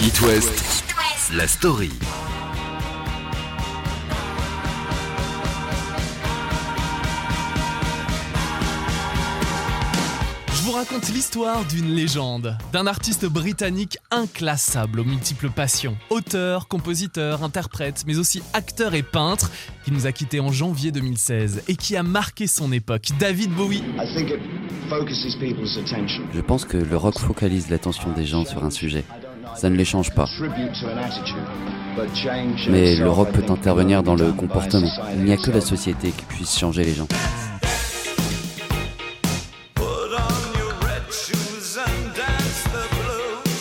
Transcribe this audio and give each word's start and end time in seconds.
It 0.00 0.20
West, 0.22 0.84
la 1.34 1.46
story. 1.46 1.90
Je 10.52 10.62
vous 10.64 10.72
raconte 10.72 11.08
l'histoire 11.10 11.64
d'une 11.64 11.94
légende, 11.94 12.56
d'un 12.72 12.86
artiste 12.86 13.26
britannique 13.26 13.98
inclassable 14.10 15.00
aux 15.00 15.04
multiples 15.04 15.50
passions. 15.50 15.96
Auteur, 16.10 16.66
compositeur, 16.66 17.44
interprète, 17.44 18.04
mais 18.06 18.18
aussi 18.18 18.42
acteur 18.52 18.94
et 18.94 19.02
peintre, 19.02 19.50
qui 19.84 19.92
nous 19.92 20.06
a 20.06 20.12
quittés 20.12 20.40
en 20.40 20.50
janvier 20.50 20.90
2016 20.90 21.62
et 21.68 21.76
qui 21.76 21.96
a 21.96 22.02
marqué 22.02 22.46
son 22.46 22.72
époque. 22.72 23.10
David 23.20 23.52
Bowie. 23.52 23.82
I 23.98 24.14
think 24.14 24.30
it 24.30 24.40
focuses 24.88 25.36
people's 25.38 25.76
attention. 25.78 26.24
Je 26.34 26.40
pense 26.40 26.64
que 26.64 26.78
le 26.78 26.96
rock 26.96 27.18
focalise 27.18 27.70
l'attention 27.70 28.10
des 28.12 28.26
gens 28.26 28.44
sur 28.44 28.64
un 28.64 28.70
sujet. 28.70 29.04
Ça 29.56 29.70
ne 29.70 29.76
les 29.76 29.84
change 29.84 30.10
pas. 30.12 30.26
Mais 32.68 32.92
itself, 32.94 33.00
le 33.00 33.08
rock 33.08 33.28
I 33.32 33.32
peut 33.32 33.52
intervenir 33.52 34.02
dans 34.02 34.14
le 34.14 34.32
comportement. 34.32 34.90
Il 35.16 35.24
n'y 35.24 35.32
a 35.32 35.36
que 35.36 35.50
la 35.50 35.60
société 35.60 36.10
qui 36.10 36.24
puisse 36.24 36.58
changer 36.58 36.84
les 36.84 36.94
gens. 36.94 37.06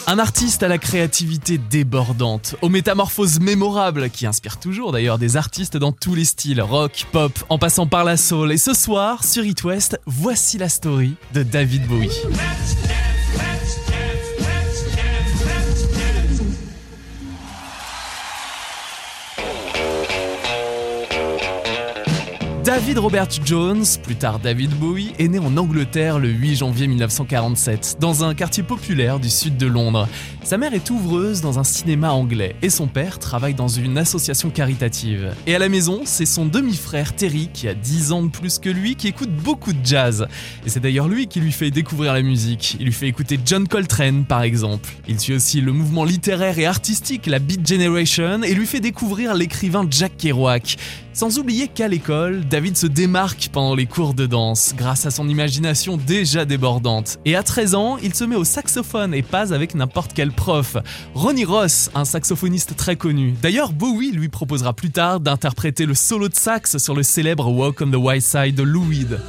Un 0.05 0.19
artiste 0.19 0.61
à 0.63 0.67
la 0.67 0.77
créativité 0.77 1.57
débordante, 1.57 2.55
aux 2.61 2.69
métamorphoses 2.69 3.39
mémorables, 3.39 4.09
qui 4.09 4.27
inspirent 4.27 4.59
toujours 4.59 4.91
d'ailleurs 4.91 5.17
des 5.17 5.37
artistes 5.37 5.77
dans 5.77 5.91
tous 5.91 6.13
les 6.13 6.25
styles, 6.25 6.61
rock, 6.61 7.07
pop, 7.11 7.31
en 7.49 7.57
passant 7.57 7.87
par 7.87 8.03
la 8.03 8.17
soul. 8.17 8.51
Et 8.51 8.57
ce 8.57 8.73
soir, 8.73 9.23
sur 9.23 9.43
It 9.45 9.63
West, 9.63 9.99
voici 10.05 10.57
la 10.57 10.69
story 10.69 11.15
de 11.33 11.41
David 11.41 11.87
Bowie. 11.87 12.11
David 22.73 22.97
Robert 22.97 23.29
Jones, 23.45 23.85
plus 24.01 24.15
tard 24.15 24.39
David 24.39 24.71
Bowie, 24.71 25.13
est 25.19 25.27
né 25.27 25.37
en 25.37 25.57
Angleterre 25.57 26.17
le 26.17 26.27
8 26.27 26.55
janvier 26.55 26.87
1947, 26.87 27.97
dans 27.99 28.23
un 28.23 28.33
quartier 28.33 28.63
populaire 28.63 29.19
du 29.19 29.29
sud 29.29 29.57
de 29.57 29.67
Londres. 29.67 30.07
Sa 30.43 30.57
mère 30.57 30.73
est 30.73 30.89
ouvreuse 30.89 31.41
dans 31.41 31.59
un 31.59 31.63
cinéma 31.63 32.13
anglais 32.13 32.55
et 32.63 32.71
son 32.71 32.87
père 32.87 33.19
travaille 33.19 33.53
dans 33.53 33.67
une 33.67 33.99
association 33.99 34.49
caritative. 34.49 35.35
Et 35.45 35.53
à 35.53 35.59
la 35.59 35.69
maison, 35.69 36.01
c'est 36.05 36.25
son 36.25 36.47
demi-frère 36.47 37.15
Terry, 37.15 37.51
qui 37.53 37.67
a 37.67 37.75
10 37.75 38.11
ans 38.11 38.23
de 38.23 38.29
plus 38.29 38.57
que 38.57 38.69
lui, 38.69 38.95
qui 38.95 39.07
écoute 39.07 39.29
beaucoup 39.31 39.71
de 39.71 39.85
jazz. 39.85 40.27
Et 40.65 40.69
c'est 40.69 40.79
d'ailleurs 40.79 41.07
lui 41.07 41.27
qui 41.27 41.41
lui 41.41 41.51
fait 41.51 41.69
découvrir 41.69 42.11
la 42.11 42.23
musique. 42.23 42.75
Il 42.79 42.87
lui 42.87 42.91
fait 42.91 43.07
écouter 43.07 43.39
John 43.45 43.67
Coltrane, 43.67 44.25
par 44.25 44.41
exemple. 44.41 44.89
Il 45.07 45.19
suit 45.19 45.35
aussi 45.35 45.61
le 45.61 45.73
mouvement 45.73 46.05
littéraire 46.05 46.57
et 46.57 46.65
artistique, 46.65 47.27
la 47.27 47.37
Beat 47.37 47.67
Generation, 47.67 48.41
et 48.41 48.55
lui 48.55 48.65
fait 48.65 48.79
découvrir 48.79 49.35
l'écrivain 49.35 49.85
Jack 49.87 50.17
Kerouac. 50.17 50.77
Sans 51.13 51.37
oublier 51.37 51.67
qu'à 51.67 51.87
l'école, 51.87 52.43
David 52.43 52.75
se 52.75 52.87
démarque 52.87 53.49
pendant 53.51 53.75
les 53.75 53.85
cours 53.85 54.15
de 54.15 54.25
danse, 54.25 54.73
grâce 54.75 55.05
à 55.05 55.11
son 55.11 55.29
imagination 55.29 55.95
déjà 55.95 56.43
débordante. 56.43 57.19
Et 57.23 57.35
à 57.35 57.43
13 57.43 57.75
ans, 57.75 57.97
il 58.01 58.15
se 58.15 58.23
met 58.23 58.35
au 58.35 58.43
saxophone 58.43 59.13
et 59.13 59.21
pas 59.21 59.53
avec 59.53 59.75
n'importe 59.75 60.13
quel 60.15 60.31
prof. 60.31 60.75
Ronnie 61.13 61.45
Ross, 61.45 61.91
un 61.93 62.05
saxophoniste 62.05 62.75
très 62.75 62.95
connu. 62.95 63.35
D'ailleurs, 63.43 63.73
Bowie 63.73 64.11
lui 64.11 64.27
proposera 64.27 64.73
plus 64.73 64.89
tard 64.89 65.19
d'interpréter 65.19 65.85
le 65.85 65.93
solo 65.93 66.29
de 66.29 66.35
sax 66.35 66.77
sur 66.77 66.95
le 66.95 67.03
célèbre 67.03 67.47
Walk 67.47 67.81
on 67.81 67.91
the 67.91 67.95
Wild 67.95 68.23
Side 68.23 68.55
de 68.55 68.63
Lou 68.63 68.83
Reed. 68.89 69.19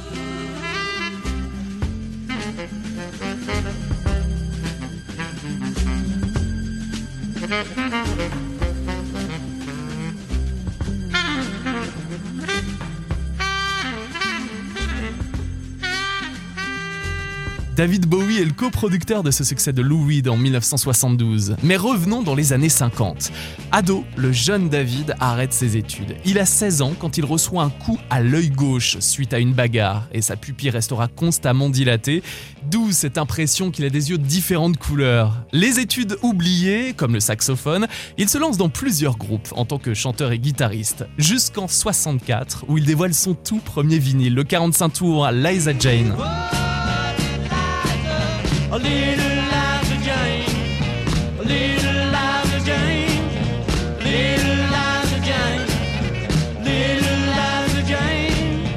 David 17.75 18.05
Bowie 18.05 18.37
est 18.37 18.45
le 18.45 18.53
coproducteur 18.53 19.21
de 19.21 19.31
ce 19.31 19.43
succès 19.43 19.73
de 19.73 19.81
Lou 19.81 20.07
Reed 20.07 20.29
en 20.29 20.37
1972. 20.37 21.57
Mais 21.61 21.75
revenons 21.75 22.21
dans 22.21 22.33
les 22.33 22.53
années 22.53 22.69
50. 22.69 23.33
Ado, 23.73 24.05
le 24.15 24.31
jeune 24.31 24.69
David 24.69 25.13
arrête 25.19 25.51
ses 25.51 25.75
études. 25.75 26.15
Il 26.23 26.39
a 26.39 26.45
16 26.45 26.81
ans 26.81 26.93
quand 26.97 27.17
il 27.17 27.25
reçoit 27.25 27.63
un 27.63 27.69
coup 27.69 27.99
à 28.09 28.21
l'œil 28.21 28.49
gauche 28.49 28.97
suite 29.01 29.33
à 29.33 29.39
une 29.39 29.51
bagarre 29.51 30.07
et 30.13 30.21
sa 30.21 30.37
pupille 30.37 30.69
restera 30.69 31.09
constamment 31.09 31.69
dilatée, 31.69 32.23
d'où 32.71 32.93
cette 32.93 33.17
impression 33.17 33.71
qu'il 33.71 33.83
a 33.83 33.89
des 33.89 34.09
yeux 34.09 34.19
de 34.19 34.25
différentes 34.25 34.77
couleurs. 34.77 35.43
Les 35.51 35.81
études 35.81 36.15
oubliées, 36.21 36.93
comme 36.93 37.13
le 37.13 37.19
saxophone, 37.19 37.87
il 38.17 38.29
se 38.29 38.37
lance 38.37 38.55
dans 38.55 38.69
plusieurs 38.69 39.17
groupes 39.17 39.49
en 39.51 39.65
tant 39.65 39.79
que 39.79 39.93
chanteur 39.93 40.31
et 40.31 40.39
guitariste, 40.39 41.05
jusqu'en 41.17 41.67
64 41.67 42.67
où 42.69 42.77
il 42.77 42.85
dévoile 42.85 43.13
son 43.13 43.33
tout 43.33 43.59
premier 43.59 43.99
vinyle, 43.99 44.33
le 44.33 44.45
45 44.45 44.89
tours 44.93 45.29
Liza 45.29 45.77
Jane. 45.77 46.15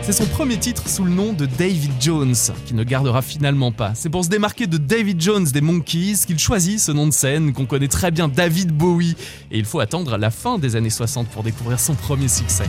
C'est 0.09 0.25
son 0.25 0.25
premier 0.25 0.57
titre 0.57 0.89
sous 0.89 1.05
le 1.05 1.11
nom 1.11 1.35
de 1.35 1.45
David 1.45 1.93
Jones, 2.01 2.35
qui 2.65 2.73
ne 2.73 2.83
gardera 2.83 3.21
finalement 3.21 3.73
pas. 3.73 3.93
C'est 3.95 4.09
pour 4.09 4.25
se 4.25 4.31
démarquer 4.31 4.67
de 4.67 4.79
David 4.79 5.21
Jones 5.21 5.45
des 5.45 5.61
Monkeys 5.61 6.15
qu'il 6.27 6.39
choisit 6.39 6.81
ce 6.81 6.93
nom 6.93 7.07
de 7.07 7.13
scène 7.13 7.53
qu'on 7.53 7.67
connaît 7.67 7.89
très 7.89 8.11
bien 8.11 8.27
David 8.27 8.73
Bowie. 8.73 9.17
Et 9.51 9.59
il 9.59 9.67
faut 9.67 9.81
attendre 9.81 10.17
la 10.17 10.31
fin 10.31 10.59
des 10.59 10.77
années 10.77 10.89
60 10.89 11.29
pour 11.29 11.43
découvrir 11.43 11.79
son 11.79 11.93
premier 11.93 12.29
succès. 12.29 12.65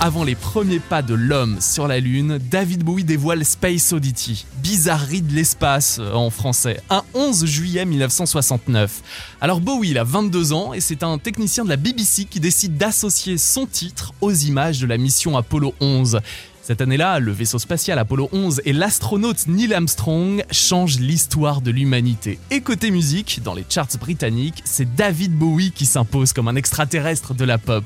Avant 0.00 0.24
les 0.24 0.34
premiers 0.34 0.80
pas 0.80 1.00
de 1.00 1.14
l'homme 1.14 1.60
sur 1.60 1.86
la 1.86 2.00
Lune, 2.00 2.38
David 2.50 2.82
Bowie 2.82 3.04
dévoile 3.04 3.44
Space 3.44 3.92
Oddity, 3.92 4.46
bizarrerie 4.62 5.22
de 5.22 5.32
l'espace 5.32 5.98
euh, 6.00 6.12
en 6.12 6.30
français, 6.30 6.80
un 6.90 7.04
11 7.14 7.46
juillet 7.46 7.84
1969. 7.84 9.02
Alors 9.40 9.60
Bowie, 9.60 9.90
il 9.90 9.98
a 9.98 10.04
22 10.04 10.52
ans 10.52 10.72
et 10.72 10.80
c'est 10.80 11.04
un 11.04 11.18
technicien 11.18 11.62
de 11.62 11.68
la 11.68 11.76
BBC 11.76 12.24
qui 12.24 12.40
décide 12.40 12.76
d'associer 12.76 13.38
son 13.38 13.66
titre 13.66 14.12
aux 14.20 14.32
images 14.32 14.80
de 14.80 14.86
la 14.86 14.98
mission 14.98 15.36
Apollo 15.36 15.72
11. 15.80 16.20
Cette 16.66 16.80
année-là, 16.80 17.18
le 17.18 17.30
vaisseau 17.30 17.58
spatial 17.58 17.98
Apollo 17.98 18.30
11 18.32 18.62
et 18.64 18.72
l'astronaute 18.72 19.46
Neil 19.48 19.74
Armstrong 19.74 20.42
changent 20.50 20.98
l'histoire 20.98 21.60
de 21.60 21.70
l'humanité. 21.70 22.38
Et 22.50 22.62
côté 22.62 22.90
musique, 22.90 23.42
dans 23.44 23.52
les 23.52 23.66
charts 23.68 23.98
britanniques, 24.00 24.62
c'est 24.64 24.94
David 24.94 25.36
Bowie 25.36 25.72
qui 25.72 25.84
s'impose 25.84 26.32
comme 26.32 26.48
un 26.48 26.56
extraterrestre 26.56 27.34
de 27.34 27.44
la 27.44 27.58
pop. 27.58 27.84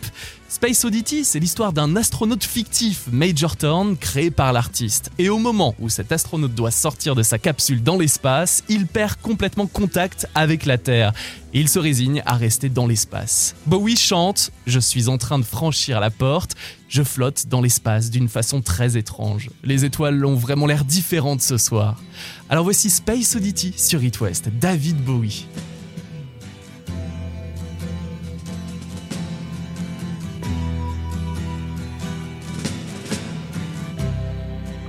Space 0.51 0.83
Oddity, 0.87 1.27
c'est 1.27 1.41
l'histoire 1.41 1.75
d'un 1.75 1.95
astronaute 1.95 2.43
fictif, 2.43 3.05
Major 3.13 3.55
Thorne, 3.55 3.99
créé 3.99 4.31
par 4.31 4.55
l'artiste. 4.55 5.11
Et 5.19 5.29
au 5.29 5.37
moment 5.37 5.75
où 5.79 5.91
cet 5.91 6.11
astronaute 6.11 6.55
doit 6.55 6.71
sortir 6.71 7.15
de 7.15 7.23
sa 7.23 7.39
capsule 7.39 7.83
dans 7.83 7.99
l'espace, 7.99 8.65
il 8.71 8.87
perd 8.87 9.17
complètement 9.21 9.67
contact 9.67 10.27
avec 10.35 10.65
la 10.65 10.79
Terre. 10.79 11.13
Et 11.53 11.61
il 11.61 11.69
se 11.69 11.79
résigne 11.79 12.23
à 12.25 12.33
rester 12.33 12.71
dans 12.71 12.87
l'espace. 12.87 13.57
Bowie 13.67 13.99
chante 13.99 14.51
Je 14.67 14.81
suis 14.81 15.09
en 15.09 15.19
train 15.19 15.39
de 15.39 15.45
franchir 15.45 16.01
la 16.01 16.09
porte, 16.09 16.57
je 16.89 17.03
flotte 17.03 17.49
dans 17.49 17.61
l'espace 17.61 18.09
d'une 18.09 18.31
façon 18.31 18.63
très 18.63 18.97
étrange. 18.97 19.51
Les 19.65 19.85
étoiles 19.85 20.25
ont 20.25 20.35
vraiment 20.35 20.65
l'air 20.65 20.87
différentes 20.87 21.43
ce 21.43 21.59
soir. 21.59 22.03
Alors 22.49 22.65
voici 22.65 22.89
Space 22.89 23.37
Oddity 23.37 23.75
sur 23.77 24.03
It 24.03 24.19
West, 24.23 24.49
David 24.59 24.97
Bowie. 25.05 25.47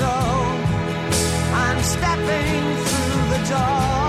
Control. 0.00 0.46
I'm 1.52 1.82
stepping 1.82 2.76
through 2.84 3.38
the 3.38 3.48
door. 3.50 3.99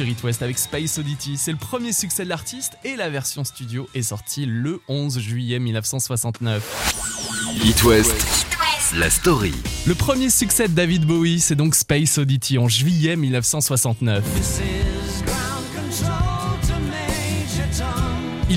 Sur 0.00 0.08
It 0.08 0.24
West 0.24 0.40
avec 0.40 0.58
Space 0.58 0.96
Oddity. 0.96 1.36
C'est 1.36 1.50
le 1.50 1.58
premier 1.58 1.92
succès 1.92 2.24
de 2.24 2.30
l'artiste 2.30 2.78
et 2.84 2.96
la 2.96 3.10
version 3.10 3.44
studio 3.44 3.86
est 3.94 4.00
sortie 4.00 4.46
le 4.46 4.80
11 4.88 5.18
juillet 5.18 5.58
1969. 5.58 7.60
It 7.62 7.84
West, 7.84 8.46
la 8.96 9.10
story. 9.10 9.52
Le 9.86 9.94
premier 9.94 10.30
succès 10.30 10.68
de 10.68 10.72
David 10.72 11.04
Bowie, 11.04 11.38
c'est 11.38 11.54
donc 11.54 11.74
Space 11.74 12.16
Oddity 12.16 12.56
en 12.56 12.66
juillet 12.66 13.14
1969. 13.14 14.99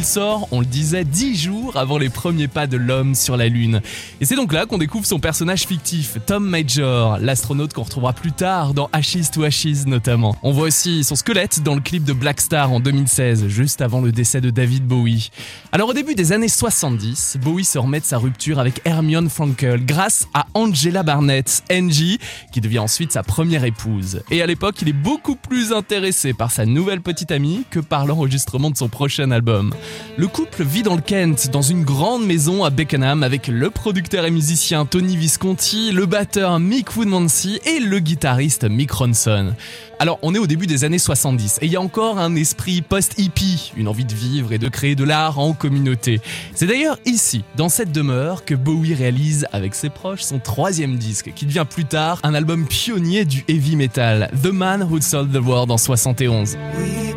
Sort, 0.04 0.48
on 0.52 0.60
le 0.60 0.66
disait, 0.66 1.04
dix 1.04 1.36
jours 1.36 1.78
avant 1.78 1.98
les 1.98 2.10
premiers 2.10 2.48
pas 2.48 2.68
de 2.68 2.78
l'homme 2.78 3.16
sur 3.16 3.38
la 3.38 3.48
Lune. 3.48 3.82
Et 4.22 4.26
c'est 4.26 4.36
donc 4.36 4.54
là 4.54 4.66
qu'on 4.66 4.78
découvre 4.78 5.06
son 5.06 5.20
personnage 5.20 5.66
fictif, 5.66 6.18
Tom 6.26 6.44
Major, 6.46 7.18
l'astronaute 7.20 7.74
qu'on 7.74 7.84
retrouvera 7.84 8.14
plus 8.14 8.32
tard 8.32 8.74
dans 8.74 8.90
Ashes 8.92 9.32
to 9.34 9.44
Ashes 9.44 9.86
notamment. 9.86 10.36
On 10.44 10.52
voit 10.52 10.68
aussi 10.68 11.04
son 11.04 11.16
squelette 11.16 11.64
dans 11.64 11.76
le 11.76 11.82
clip 11.82 12.04
de 12.04 12.14
Black 12.14 12.42
Star 12.42 12.72
en 12.72 12.80
2016, 12.80 13.48
juste 13.48 13.82
avant 13.82 14.02
le 14.02 14.12
décès 14.12 14.42
de 14.42 14.50
David 14.50 14.86
Bowie. 14.86 15.30
Alors 15.72 15.90
au 15.90 15.94
début 15.94 16.16
des 16.16 16.32
années 16.32 16.48
70, 16.48 17.38
Bowie 17.42 17.66
se 17.66 17.78
remet 17.78 18.00
de 18.00 18.06
sa 18.06 18.18
rupture 18.18 18.60
avec 18.60 18.82
Hermione 18.86 19.30
Frankel 19.30 19.86
grâce 19.86 20.28
à 20.34 20.46
Angela 20.54 21.04
Barnett, 21.04 21.64
Angie, 21.72 22.20
qui 22.52 22.62
devient 22.62 22.80
ensuite 22.80 23.12
sa 23.12 23.24
première 23.24 23.64
épouse. 23.64 24.22
Et 24.32 24.42
à 24.42 24.46
l'époque, 24.46 24.82
il 24.82 24.90
est 24.90 24.94
beaucoup 24.94 25.36
plus 25.36 25.72
intéressé 25.72 26.34
par 26.34 26.52
sa 26.52 26.66
nouvelle 26.66 27.02
petite 27.02 27.32
amie 27.32 27.64
que 27.70 27.80
par 27.80 28.06
l'enregistrement 28.06 28.72
de 28.72 28.78
son 28.78 28.90
prochain 28.90 29.32
album. 29.32 29.74
Le 30.16 30.28
couple 30.28 30.64
vit 30.64 30.84
dans 30.84 30.96
le 30.96 31.02
Kent, 31.02 31.50
dans 31.52 31.64
une 31.64 31.84
grande 31.84 32.26
maison 32.26 32.64
à 32.64 32.70
Beckenham 32.70 33.24
avec 33.24 33.48
le 33.48 33.70
producteur 33.72 34.26
et 34.26 34.32
musicien 34.32 34.86
Tony 34.86 35.18
Visconti, 35.18 35.92
le 35.92 36.06
batteur 36.06 36.60
Mick 36.60 36.96
Woodmansey 36.96 37.60
et 37.66 37.80
le 37.80 37.98
guitariste 38.00 38.70
Mick 38.70 38.92
Ronson. 38.92 39.54
Alors, 40.00 40.20
on 40.22 40.36
est 40.36 40.40
au 40.40 40.48
début 40.48 40.68
des 40.68 40.84
années 40.84 41.00
70 41.00 41.60
et 41.62 41.66
il 41.66 41.72
y 41.72 41.76
a 41.76 41.82
encore 41.82 42.20
un 42.20 42.36
esprit 42.36 42.82
post-hippie, 42.82 43.72
une 43.76 43.88
envie 43.88 44.06
de 44.06 44.14
vivre 44.14 44.54
et 44.54 44.58
de 44.58 44.68
créer 44.68 44.96
de 44.96 45.04
l'art 45.04 45.40
en 45.40 45.54
communauté. 45.54 46.22
C'est 46.54 46.68
d'ailleurs 46.68 47.00
ici, 47.06 47.44
dans 47.56 47.70
cette 47.70 47.92
demeure, 47.92 48.46
que 48.46 48.54
Bowie 48.54 48.94
réalise 48.94 49.48
avec 49.52 49.74
ses 49.74 49.90
proches 49.90 50.22
son 50.22 50.40
troisième 50.40 50.98
disque, 50.98 51.32
qui 51.34 51.46
devient 51.46 51.66
plus 51.68 51.86
tard 51.86 52.20
un 52.24 52.34
album 52.34 52.68
pionnier 52.68 53.26
du 53.26 53.44
heavy 53.48 53.76
metal, 53.76 54.30
The 54.44 54.52
Man 54.52 54.84
Who 54.84 55.02
Sold 55.02 55.32
the 55.32 55.44
World 55.44 55.72
en 55.72 55.78
71. 55.78 56.58
We 56.78 57.14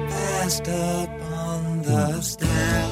passed 1.87 1.91
up 1.91 2.09
on 2.09 2.13
the 2.13 2.23
stair. 2.23 2.85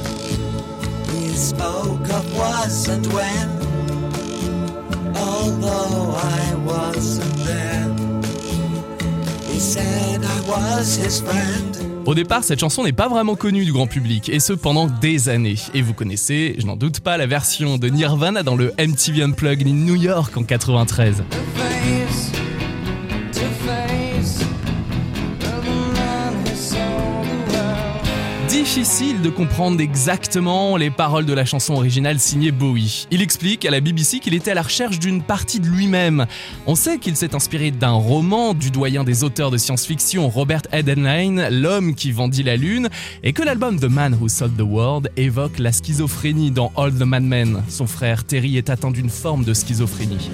We 1.12 1.28
spoke 1.34 2.08
of 2.10 2.36
was 2.36 2.88
and 2.88 3.06
when. 3.12 3.48
Although 5.16 6.14
I 6.16 6.54
wasn't 6.64 7.36
there, 7.44 7.88
he 9.50 9.60
said 9.60 10.24
I 10.24 10.40
was 10.48 10.96
his 10.96 11.20
friend. 11.20 11.76
Au 12.06 12.14
départ, 12.14 12.44
cette 12.44 12.60
chanson 12.60 12.84
n'est 12.84 12.92
pas 12.92 13.08
vraiment 13.08 13.34
connue 13.34 13.64
du 13.64 13.72
grand 13.72 13.86
public, 13.86 14.28
et 14.28 14.38
ce 14.38 14.52
pendant 14.52 14.86
des 14.86 15.30
années. 15.30 15.56
Et 15.72 15.80
vous 15.80 15.94
connaissez, 15.94 16.54
je 16.58 16.66
n'en 16.66 16.76
doute 16.76 17.00
pas, 17.00 17.16
la 17.16 17.26
version 17.26 17.78
de 17.78 17.88
Nirvana 17.88 18.42
dans 18.42 18.56
le 18.56 18.74
MTV 18.78 19.22
Unplugged 19.22 19.66
in 19.66 19.72
New 19.72 19.94
York 19.94 20.36
en 20.36 20.42
93. 20.42 21.24
Difficile 28.64 29.21
de 29.21 29.28
comprendre 29.28 29.78
exactement 29.83 30.78
les 30.78 30.90
paroles 30.90 31.26
de 31.26 31.35
la 31.35 31.44
chanson 31.44 31.75
originale 31.75 32.18
signée 32.18 32.50
Bowie. 32.50 33.06
Il 33.11 33.21
explique 33.21 33.66
à 33.66 33.71
la 33.71 33.80
BBC 33.80 34.21
qu'il 34.21 34.33
était 34.33 34.52
à 34.52 34.54
la 34.54 34.62
recherche 34.62 34.99
d'une 34.99 35.23
partie 35.23 35.61
de 35.61 35.66
lui-même. 35.66 36.25
On 36.66 36.75
sait 36.75 36.97
qu'il 36.97 37.14
s'est 37.14 37.35
inspiré 37.35 37.73
d'un 37.73 37.92
roman 37.92 38.54
du 38.54 38.71
doyen 38.71 39.04
des 39.04 39.23
auteurs 39.23 39.50
de 39.50 39.59
science-fiction 39.59 40.30
Robert 40.30 40.62
Edenline, 40.73 41.47
L'homme 41.50 41.94
qui 41.94 42.11
vendit 42.11 42.42
la 42.42 42.56
lune, 42.56 42.88
et 43.23 43.35
que 43.35 43.42
l'album 43.42 43.78
The 43.78 43.85
Man 43.85 44.16
Who 44.18 44.30
Sold 44.30 44.56
the 44.56 44.62
World 44.62 45.11
évoque 45.18 45.59
la 45.59 45.71
schizophrénie 45.71 46.50
dans 46.50 46.73
All 46.75 46.94
the 46.94 47.02
Madmen. 47.02 47.62
Son 47.68 47.87
frère 47.87 48.25
Terry 48.25 48.56
est 48.56 48.71
atteint 48.71 48.90
d'une 48.90 49.11
forme 49.11 49.44
de 49.44 49.52
schizophrénie. 49.52 50.30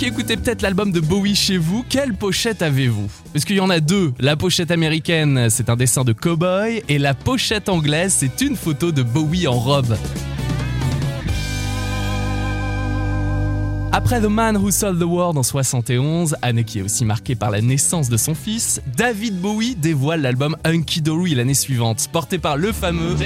Qui 0.00 0.06
écoutez 0.06 0.38
peut-être 0.38 0.62
l'album 0.62 0.92
de 0.92 1.00
Bowie 1.00 1.34
chez 1.34 1.58
vous, 1.58 1.84
quelle 1.86 2.14
pochette 2.14 2.62
avez-vous? 2.62 3.10
Parce 3.34 3.44
qu'il 3.44 3.56
y 3.56 3.60
en 3.60 3.68
a 3.68 3.80
deux. 3.80 4.14
La 4.18 4.34
pochette 4.34 4.70
américaine, 4.70 5.50
c'est 5.50 5.68
un 5.68 5.76
dessin 5.76 6.04
de 6.04 6.14
cowboy, 6.14 6.82
et 6.88 6.96
la 6.96 7.12
pochette 7.12 7.68
anglaise, 7.68 8.14
c'est 8.16 8.40
une 8.40 8.56
photo 8.56 8.92
de 8.92 9.02
Bowie 9.02 9.46
en 9.46 9.52
robe. 9.52 9.94
Après 13.92 14.22
The 14.22 14.30
Man 14.30 14.56
Who 14.56 14.70
Sold 14.70 14.98
the 14.98 15.04
World 15.04 15.36
en 15.36 15.42
71, 15.42 16.34
année 16.40 16.64
qui 16.64 16.78
est 16.78 16.82
aussi 16.82 17.04
marquée 17.04 17.34
par 17.34 17.50
la 17.50 17.60
naissance 17.60 18.08
de 18.08 18.16
son 18.16 18.34
fils, 18.34 18.80
David 18.96 19.38
Bowie 19.38 19.74
dévoile 19.74 20.22
l'album 20.22 20.56
Hunky 20.64 21.02
Dory 21.02 21.34
l'année 21.34 21.52
suivante, 21.52 22.08
porté 22.10 22.38
par 22.38 22.56
le 22.56 22.72
fameux 22.72 23.16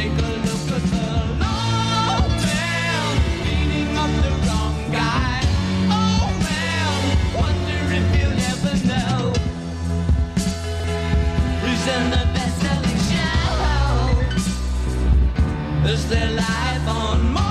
Life 15.94 16.88
on 16.88 17.18
Mars? 17.32 17.44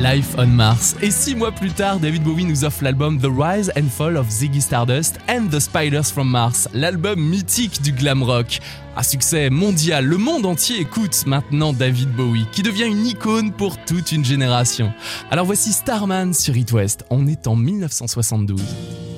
Life 0.00 0.34
on 0.38 0.46
Mars. 0.46 0.96
Et 1.02 1.10
six 1.10 1.34
mois 1.34 1.52
plus 1.52 1.68
tard, 1.68 2.00
David 2.00 2.22
Bowie 2.22 2.46
nous 2.46 2.64
offre 2.64 2.82
l'album 2.82 3.20
The 3.20 3.28
Rise 3.30 3.70
and 3.76 3.90
Fall 3.90 4.16
of 4.16 4.30
Ziggy 4.30 4.62
Stardust 4.62 5.18
and 5.28 5.48
the 5.50 5.60
Spiders 5.60 6.10
from 6.10 6.30
Mars, 6.30 6.66
l'album 6.72 7.20
mythique 7.20 7.82
du 7.82 7.92
glam 7.92 8.22
rock. 8.22 8.60
Un 8.96 9.02
succès 9.02 9.50
mondial, 9.50 10.06
le 10.06 10.16
monde 10.16 10.46
entier 10.46 10.80
écoute 10.80 11.24
maintenant 11.26 11.74
David 11.74 12.08
Bowie, 12.12 12.46
qui 12.52 12.62
devient 12.62 12.86
une 12.86 13.04
icône 13.04 13.52
pour 13.52 13.76
toute 13.84 14.12
une 14.12 14.24
génération. 14.24 14.94
Alors 15.30 15.44
voici 15.44 15.74
Starman 15.74 16.32
sur 16.32 16.56
It 16.56 16.72
West, 16.72 17.04
on 17.10 17.26
est 17.26 17.46
en 17.46 17.54
1972. 17.54 19.09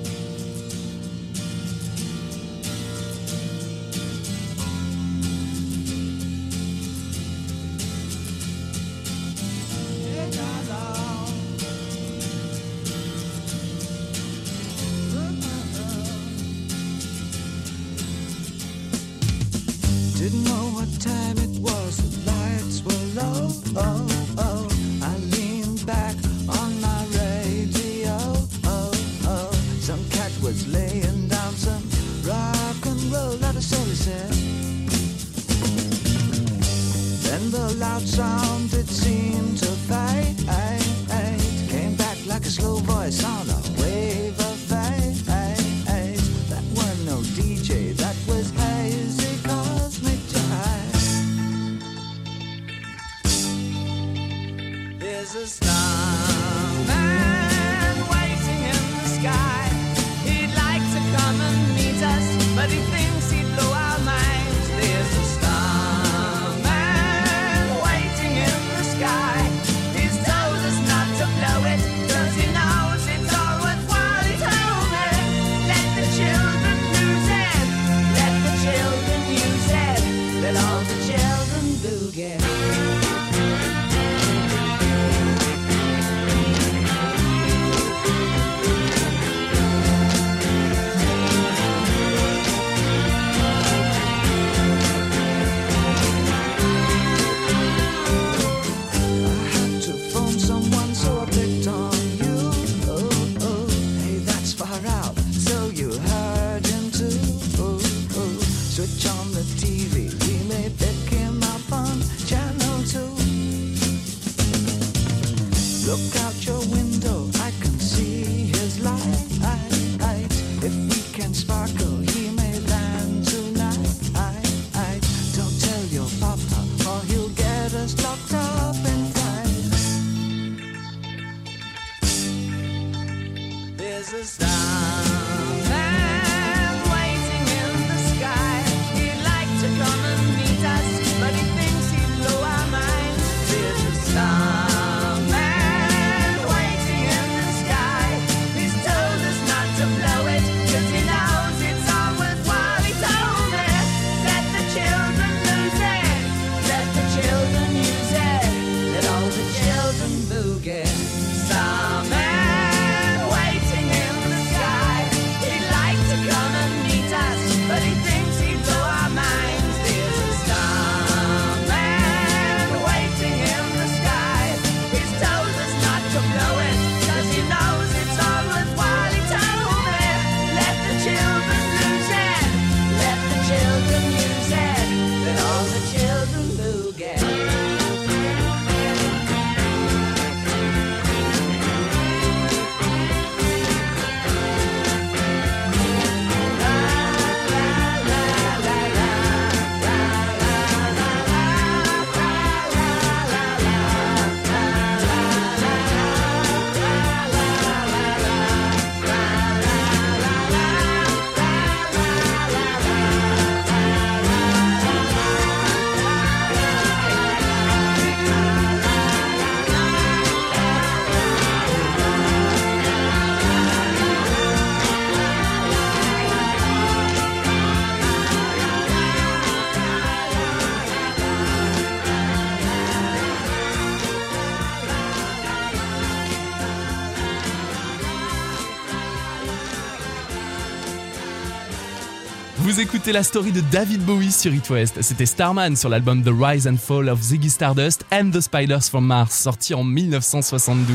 Vous 242.62 242.78
écoutez 242.78 243.10
la 243.10 243.24
story 243.24 243.50
de 243.50 243.60
David 243.60 244.04
Bowie 244.04 244.30
sur 244.30 244.54
It 244.54 244.70
West. 244.70 245.02
C'était 245.02 245.26
Starman 245.26 245.74
sur 245.74 245.88
l'album 245.88 246.22
The 246.22 246.30
Rise 246.32 246.68
and 246.68 246.76
Fall 246.76 247.08
of 247.08 247.20
Ziggy 247.20 247.50
Stardust 247.50 248.06
and 248.12 248.30
the 248.30 248.40
Spiders 248.40 248.88
from 248.88 249.04
Mars, 249.04 249.32
sorti 249.32 249.74
en 249.74 249.82
1972. 249.82 250.94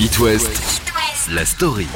It 0.00 0.18
West, 0.18 0.90
la 1.30 1.44
story. 1.44 1.86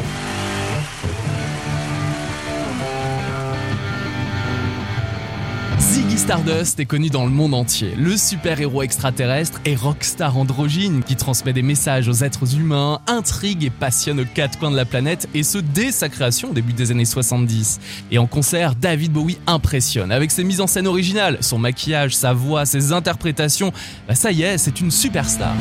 Stardust 6.22 6.78
est 6.78 6.84
connu 6.84 7.10
dans 7.10 7.24
le 7.24 7.32
monde 7.32 7.52
entier. 7.52 7.96
Le 7.98 8.16
super-héros 8.16 8.82
extraterrestre 8.82 9.60
et 9.64 9.74
rockstar 9.74 10.38
androgyne 10.38 11.02
qui 11.02 11.16
transmet 11.16 11.52
des 11.52 11.62
messages 11.62 12.06
aux 12.06 12.22
êtres 12.22 12.56
humains, 12.56 13.00
intrigue 13.08 13.64
et 13.64 13.70
passionne 13.70 14.20
aux 14.20 14.24
quatre 14.24 14.56
coins 14.56 14.70
de 14.70 14.76
la 14.76 14.84
planète, 14.84 15.28
et 15.34 15.42
ce 15.42 15.58
dès 15.58 15.90
sa 15.90 16.08
création 16.08 16.50
au 16.50 16.52
début 16.52 16.74
des 16.74 16.92
années 16.92 17.06
70. 17.06 17.80
Et 18.12 18.18
en 18.18 18.28
concert, 18.28 18.76
David 18.76 19.10
Bowie 19.10 19.38
impressionne 19.48 20.12
avec 20.12 20.30
ses 20.30 20.44
mises 20.44 20.60
en 20.60 20.68
scène 20.68 20.86
originales, 20.86 21.38
son 21.40 21.58
maquillage, 21.58 22.14
sa 22.14 22.32
voix, 22.32 22.66
ses 22.66 22.92
interprétations. 22.92 23.72
Bah 24.06 24.14
ça 24.14 24.30
y 24.30 24.42
est, 24.42 24.58
c'est 24.58 24.80
une 24.80 24.92
superstar. 24.92 25.56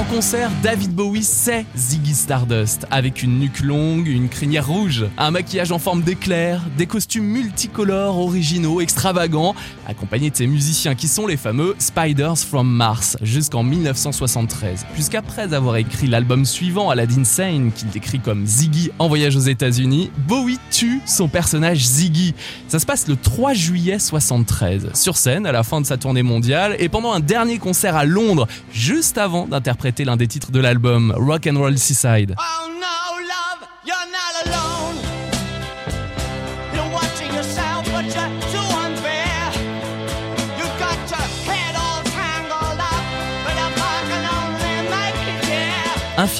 En 0.00 0.04
concert, 0.04 0.50
David 0.62 0.94
Bowie 0.94 1.22
c'est 1.22 1.66
Ziggy 1.76 2.14
Stardust, 2.14 2.86
avec 2.90 3.22
une 3.22 3.38
nuque 3.38 3.60
longue, 3.60 4.06
une 4.06 4.30
crinière 4.30 4.66
rouge, 4.66 5.04
un 5.18 5.30
maquillage 5.30 5.72
en 5.72 5.78
forme 5.78 6.00
d'éclair, 6.00 6.62
des 6.78 6.86
costumes 6.86 7.26
multicolores, 7.26 8.18
originaux, 8.18 8.80
extravagants, 8.80 9.54
accompagné 9.86 10.30
de 10.30 10.36
ses 10.36 10.46
musiciens 10.46 10.94
qui 10.94 11.06
sont 11.06 11.26
les 11.26 11.36
fameux 11.36 11.74
Spiders 11.78 12.38
from 12.38 12.66
Mars, 12.66 13.18
jusqu'en 13.20 13.62
1973. 13.62 14.86
Puisqu'après 14.94 15.52
avoir 15.52 15.76
écrit 15.76 16.06
l'album 16.06 16.46
suivant, 16.46 16.88
Aladdin 16.88 17.24
Sane, 17.24 17.70
qu'il 17.70 17.90
décrit 17.90 18.20
comme 18.20 18.46
Ziggy 18.46 18.90
en 18.98 19.06
voyage 19.06 19.36
aux 19.36 19.40
États-Unis, 19.40 20.10
Bowie 20.26 20.60
tue 20.70 21.02
son 21.04 21.28
personnage 21.28 21.84
Ziggy. 21.84 22.34
Ça 22.68 22.78
se 22.78 22.86
passe 22.86 23.06
le 23.06 23.16
3 23.16 23.52
juillet 23.52 23.98
73, 23.98 24.92
sur 24.94 25.18
scène 25.18 25.44
à 25.44 25.52
la 25.52 25.62
fin 25.62 25.82
de 25.82 25.86
sa 25.86 25.98
tournée 25.98 26.22
mondiale 26.22 26.74
et 26.78 26.88
pendant 26.88 27.12
un 27.12 27.20
dernier 27.20 27.58
concert 27.58 27.96
à 27.96 28.06
Londres, 28.06 28.48
juste 28.72 29.18
avant 29.18 29.46
d'interpréter 29.46 29.89
l'un 29.98 30.16
des 30.16 30.28
titres 30.28 30.50
de 30.50 30.60
l'album, 30.60 31.12
Rock 31.16 31.46
and 31.46 31.58
Roll 31.58 31.76
Seaside. 31.76 32.34
Oh 32.38 32.69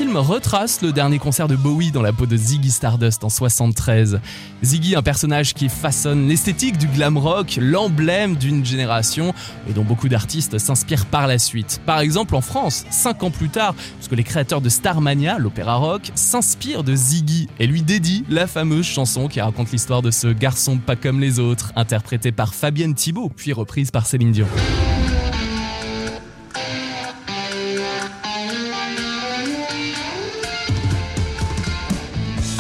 film 0.01 0.17
retrace 0.17 0.81
le 0.81 0.93
dernier 0.93 1.19
concert 1.19 1.47
de 1.47 1.57
Bowie 1.57 1.91
dans 1.91 2.01
la 2.01 2.15
peau 2.15 2.25
de 2.25 2.35
Ziggy 2.35 2.71
Stardust 2.71 3.23
en 3.23 3.29
73. 3.29 4.19
Ziggy, 4.65 4.97
un 4.97 5.03
personnage 5.03 5.53
qui 5.53 5.69
façonne 5.69 6.27
l'esthétique 6.27 6.79
du 6.79 6.87
glam 6.87 7.19
rock, 7.19 7.59
l'emblème 7.61 8.35
d'une 8.35 8.65
génération 8.65 9.35
et 9.69 9.75
dont 9.75 9.85
beaucoup 9.85 10.09
d'artistes 10.09 10.57
s'inspirent 10.57 11.05
par 11.05 11.27
la 11.27 11.39
suite. 11.39 11.83
Par 11.85 12.01
exemple 12.01 12.35
en 12.35 12.41
France, 12.41 12.87
cinq 12.89 13.23
ans 13.25 13.31
plus 13.31 13.51
tard, 13.51 13.75
puisque 13.99 14.17
les 14.17 14.25
créateurs 14.25 14.63
de 14.63 14.71
Starmania, 14.71 15.39
l'opéra 15.39 15.75
rock, 15.75 16.13
s'inspirent 16.15 16.83
de 16.83 16.95
Ziggy 16.95 17.49
et 17.59 17.67
lui 17.67 17.83
dédient 17.83 18.23
la 18.31 18.47
fameuse 18.47 18.87
chanson 18.87 19.29
qui 19.29 19.43
raconte 19.43 19.71
l'histoire 19.71 20.01
de 20.01 20.11
ce 20.11 20.29
garçon 20.29 20.79
pas 20.79 20.97
comme 20.97 21.21
les 21.21 21.39
autres, 21.39 21.75
interprétée 21.77 22.33
par 22.33 22.55
Fabienne 22.55 22.95
Thibault, 22.95 23.31
puis 23.37 23.53
reprise 23.53 23.91
par 23.91 24.07
Céline 24.07 24.33
Dion. 24.33 24.47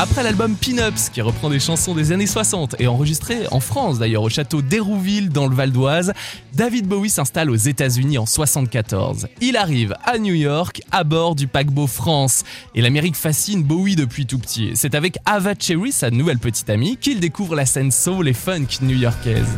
Après 0.02 0.22
l'album 0.22 0.56
Pin-Ups, 0.56 1.10
qui 1.10 1.20
reprend 1.20 1.50
des 1.50 1.60
chansons 1.60 1.94
des 1.94 2.10
années 2.10 2.26
60 2.26 2.76
et 2.78 2.86
enregistré 2.86 3.46
en 3.50 3.60
France 3.60 3.98
d'ailleurs 3.98 4.22
au 4.22 4.30
château 4.30 4.62
d'Hérouville 4.62 5.28
dans 5.28 5.46
le 5.46 5.54
Val 5.54 5.72
d'Oise, 5.72 6.14
David 6.54 6.86
Bowie 6.86 7.10
s'installe 7.10 7.50
aux 7.50 7.56
États-Unis 7.56 8.16
en 8.16 8.24
74. 8.24 9.28
Il 9.42 9.58
arrive 9.58 9.94
à 10.06 10.16
New 10.16 10.32
York 10.32 10.80
à 10.90 11.04
bord 11.04 11.34
du 11.34 11.48
paquebot 11.48 11.86
France 11.86 12.44
et 12.74 12.80
l'Amérique 12.80 13.14
fascine 13.14 13.62
Bowie 13.62 13.94
depuis 13.94 14.24
tout 14.24 14.38
petit. 14.38 14.70
C'est 14.72 14.94
avec 14.94 15.18
Ava 15.26 15.52
Cherry, 15.58 15.92
sa 15.92 16.10
nouvelle 16.10 16.38
petite 16.38 16.70
amie, 16.70 16.96
qu'il 16.96 17.20
découvre 17.20 17.54
la 17.54 17.66
scène 17.66 17.90
soul 17.90 18.26
et 18.26 18.32
funk 18.32 18.68
new-yorkaise. 18.80 19.54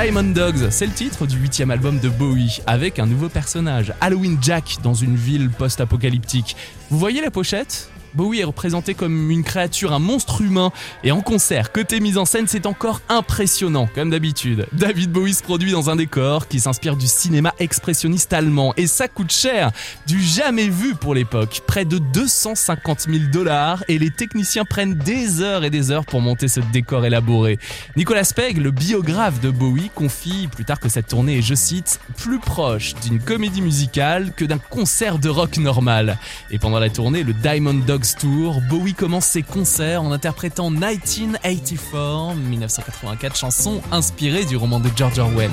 Diamond 0.00 0.22
Dogs, 0.32 0.70
c'est 0.70 0.86
le 0.86 0.92
titre 0.92 1.26
du 1.26 1.36
huitième 1.38 1.72
album 1.72 1.98
de 1.98 2.08
Bowie, 2.08 2.60
avec 2.68 3.00
un 3.00 3.06
nouveau 3.06 3.28
personnage, 3.28 3.92
Halloween 4.00 4.38
Jack, 4.40 4.76
dans 4.84 4.94
une 4.94 5.16
ville 5.16 5.50
post-apocalyptique. 5.50 6.54
Vous 6.88 7.00
voyez 7.00 7.20
la 7.20 7.32
pochette? 7.32 7.90
Bowie 8.14 8.40
est 8.40 8.44
représenté 8.44 8.94
comme 8.94 9.30
une 9.30 9.44
créature, 9.44 9.92
un 9.92 9.98
monstre 9.98 10.40
humain, 10.40 10.72
et 11.04 11.12
en 11.12 11.20
concert, 11.20 11.72
côté 11.72 12.00
mise 12.00 12.18
en 12.18 12.24
scène, 12.24 12.46
c'est 12.48 12.66
encore 12.66 13.00
impressionnant, 13.08 13.88
comme 13.94 14.10
d'habitude. 14.10 14.66
David 14.72 15.10
Bowie 15.10 15.34
se 15.34 15.42
produit 15.42 15.72
dans 15.72 15.90
un 15.90 15.96
décor 15.96 16.48
qui 16.48 16.60
s'inspire 16.60 16.96
du 16.96 17.06
cinéma 17.06 17.54
expressionniste 17.58 18.32
allemand, 18.32 18.74
et 18.76 18.86
ça 18.86 19.08
coûte 19.08 19.32
cher, 19.32 19.70
du 20.06 20.22
jamais 20.22 20.68
vu 20.68 20.94
pour 20.94 21.14
l'époque, 21.14 21.62
près 21.66 21.84
de 21.84 21.98
250 21.98 23.06
000 23.08 23.24
dollars, 23.32 23.84
et 23.88 23.98
les 23.98 24.10
techniciens 24.10 24.64
prennent 24.64 24.94
des 24.94 25.40
heures 25.40 25.64
et 25.64 25.70
des 25.70 25.90
heures 25.90 26.06
pour 26.06 26.20
monter 26.20 26.48
ce 26.48 26.60
décor 26.60 27.04
élaboré. 27.04 27.58
Nicolas 27.96 28.30
Pegg, 28.34 28.58
le 28.58 28.70
biographe 28.70 29.40
de 29.40 29.50
Bowie, 29.50 29.90
confie 29.94 30.48
plus 30.48 30.64
tard 30.64 30.80
que 30.80 30.88
cette 30.88 31.08
tournée 31.08 31.38
est, 31.38 31.42
je 31.42 31.54
cite, 31.54 32.00
plus 32.16 32.38
proche 32.38 32.94
d'une 33.02 33.20
comédie 33.20 33.62
musicale 33.62 34.32
que 34.34 34.44
d'un 34.44 34.58
concert 34.58 35.18
de 35.18 35.28
rock 35.28 35.58
normal. 35.58 36.18
Et 36.50 36.58
pendant 36.58 36.78
la 36.78 36.90
tournée, 36.90 37.22
le 37.22 37.32
Diamond 37.32 37.74
Tour, 38.18 38.60
Bowie 38.68 38.94
commence 38.94 39.26
ses 39.26 39.42
concerts 39.42 40.02
en 40.02 40.12
interprétant 40.12 40.70
1984, 40.70 42.36
1984, 42.36 43.36
chanson 43.36 43.80
inspirée 43.90 44.44
du 44.44 44.56
roman 44.56 44.78
de 44.78 44.88
George 44.94 45.18
Orwell. 45.18 45.50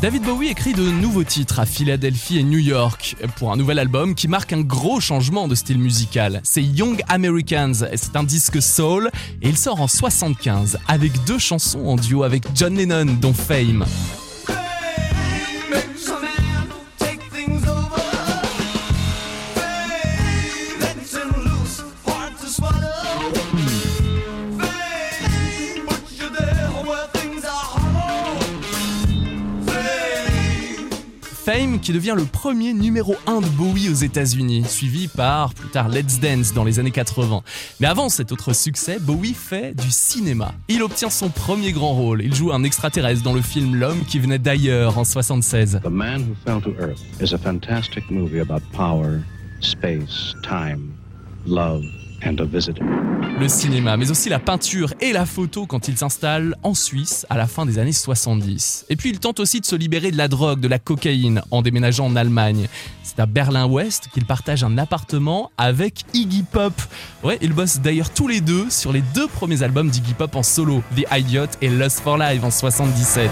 David 0.00 0.22
Bowie 0.22 0.46
écrit 0.46 0.74
de 0.74 0.88
nouveaux 0.88 1.24
titres 1.24 1.58
à 1.58 1.66
Philadelphie 1.66 2.38
et 2.38 2.44
New 2.44 2.60
York 2.60 3.16
pour 3.34 3.50
un 3.50 3.56
nouvel 3.56 3.80
album 3.80 4.14
qui 4.14 4.28
marque 4.28 4.52
un 4.52 4.60
gros 4.60 5.00
changement 5.00 5.48
de 5.48 5.56
style 5.56 5.80
musical. 5.80 6.40
C'est 6.44 6.62
Young 6.62 7.02
Americans, 7.08 7.74
c'est 7.74 8.14
un 8.14 8.22
disque 8.22 8.62
soul 8.62 9.10
et 9.42 9.48
il 9.48 9.56
sort 9.56 9.80
en 9.80 9.88
75 9.88 10.78
avec 10.86 11.24
deux 11.24 11.40
chansons 11.40 11.84
en 11.84 11.96
duo 11.96 12.22
avec 12.22 12.44
John 12.54 12.76
Lennon 12.76 13.06
dont 13.20 13.34
Fame. 13.34 13.84
Qui 31.58 31.92
devient 31.92 32.14
le 32.16 32.24
premier 32.24 32.72
numéro 32.72 33.16
1 33.26 33.40
de 33.40 33.48
Bowie 33.48 33.88
aux 33.88 33.94
États-Unis, 33.94 34.64
suivi 34.64 35.08
par 35.08 35.54
plus 35.54 35.68
tard 35.68 35.88
Let's 35.88 36.20
Dance 36.20 36.54
dans 36.54 36.62
les 36.62 36.78
années 36.78 36.92
80. 36.92 37.42
Mais 37.80 37.88
avant 37.88 38.08
cet 38.08 38.30
autre 38.30 38.52
succès, 38.52 38.98
Bowie 39.00 39.34
fait 39.34 39.74
du 39.74 39.90
cinéma. 39.90 40.54
Il 40.68 40.84
obtient 40.84 41.10
son 41.10 41.30
premier 41.30 41.72
grand 41.72 41.94
rôle. 41.94 42.22
Il 42.22 42.32
joue 42.32 42.52
un 42.52 42.62
extraterrestre 42.62 43.24
dans 43.24 43.32
le 43.32 43.42
film 43.42 43.74
L'homme 43.74 44.04
qui 44.06 44.20
venait 44.20 44.38
d'ailleurs 44.38 44.98
en 44.98 45.04
76. 45.04 45.80
The 45.82 45.88
Man 45.88 46.28
Who 46.28 46.36
Fell 46.46 46.60
to 46.62 46.80
Earth 46.80 47.00
is 47.20 47.34
a 47.34 47.38
fantastic 47.38 48.08
movie 48.08 48.38
about 48.38 48.62
power, 48.72 49.18
space, 49.60 50.36
time, 50.44 50.92
love. 51.44 51.82
Le 53.40 53.48
cinéma, 53.48 53.96
mais 53.96 54.10
aussi 54.10 54.28
la 54.28 54.38
peinture 54.38 54.92
et 55.00 55.12
la 55.12 55.24
photo 55.24 55.66
quand 55.66 55.86
il 55.88 55.96
s'installe 55.96 56.56
en 56.62 56.74
Suisse 56.74 57.26
à 57.30 57.36
la 57.36 57.46
fin 57.46 57.64
des 57.64 57.78
années 57.78 57.92
70. 57.92 58.86
Et 58.88 58.96
puis 58.96 59.10
il 59.10 59.20
tente 59.20 59.38
aussi 59.40 59.60
de 59.60 59.66
se 59.66 59.76
libérer 59.76 60.10
de 60.10 60.16
la 60.16 60.28
drogue, 60.28 60.60
de 60.60 60.68
la 60.68 60.78
cocaïne, 60.78 61.42
en 61.50 61.62
déménageant 61.62 62.06
en 62.06 62.16
Allemagne. 62.16 62.68
C'est 63.02 63.20
à 63.20 63.26
Berlin-Ouest 63.26 64.08
qu'il 64.12 64.24
partage 64.24 64.64
un 64.64 64.78
appartement 64.78 65.50
avec 65.56 66.04
Iggy 66.14 66.42
Pop. 66.42 66.74
Ouais, 67.22 67.38
ils 67.40 67.52
bossent 67.52 67.80
d'ailleurs 67.80 68.10
tous 68.10 68.28
les 68.28 68.40
deux 68.40 68.68
sur 68.70 68.92
les 68.92 69.02
deux 69.14 69.28
premiers 69.28 69.62
albums 69.62 69.88
d'Iggy 69.88 70.14
Pop 70.14 70.34
en 70.34 70.42
solo, 70.42 70.82
The 70.96 71.04
Idiot 71.12 71.46
et 71.62 71.68
Lust 71.68 72.00
for 72.00 72.18
Life 72.18 72.42
en 72.42 72.50
77. 72.50 73.30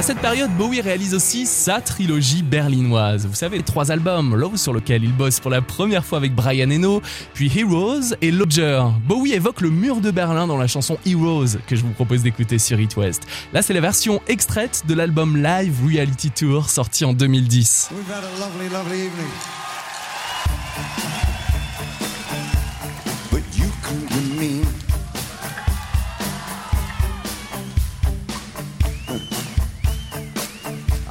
À 0.00 0.02
cette 0.02 0.20
période, 0.20 0.50
Bowie 0.56 0.80
réalise 0.80 1.12
aussi 1.12 1.44
sa 1.44 1.82
trilogie 1.82 2.42
berlinoise. 2.42 3.26
Vous 3.26 3.34
savez, 3.34 3.58
les 3.58 3.62
trois 3.62 3.92
albums, 3.92 4.34
Love 4.34 4.56
sur 4.56 4.72
lequel 4.72 5.04
il 5.04 5.12
bosse 5.12 5.40
pour 5.40 5.50
la 5.50 5.60
première 5.60 6.06
fois 6.06 6.16
avec 6.16 6.34
Brian 6.34 6.70
Eno, 6.70 7.02
puis 7.34 7.52
Heroes 7.54 8.14
et 8.22 8.30
Lodger. 8.30 8.82
Bowie 9.06 9.34
évoque 9.34 9.60
le 9.60 9.68
mur 9.68 10.00
de 10.00 10.10
Berlin 10.10 10.46
dans 10.46 10.56
la 10.56 10.68
chanson 10.68 10.96
Heroes 11.04 11.58
que 11.66 11.76
je 11.76 11.82
vous 11.82 11.92
propose 11.92 12.22
d'écouter 12.22 12.58
sur 12.58 12.80
It 12.80 12.96
West. 12.96 13.26
Là, 13.52 13.60
c'est 13.60 13.74
la 13.74 13.82
version 13.82 14.22
extraite 14.26 14.84
de 14.88 14.94
l'album 14.94 15.36
Live 15.36 15.74
Reality 15.86 16.30
Tour 16.30 16.70
sorti 16.70 17.04
en 17.04 17.12
2010. 17.12 17.90
We've 17.92 18.10
had 18.10 18.24
a 18.24 18.40
lovely, 18.40 18.70
lovely 18.70 19.00
evening. 19.04 19.28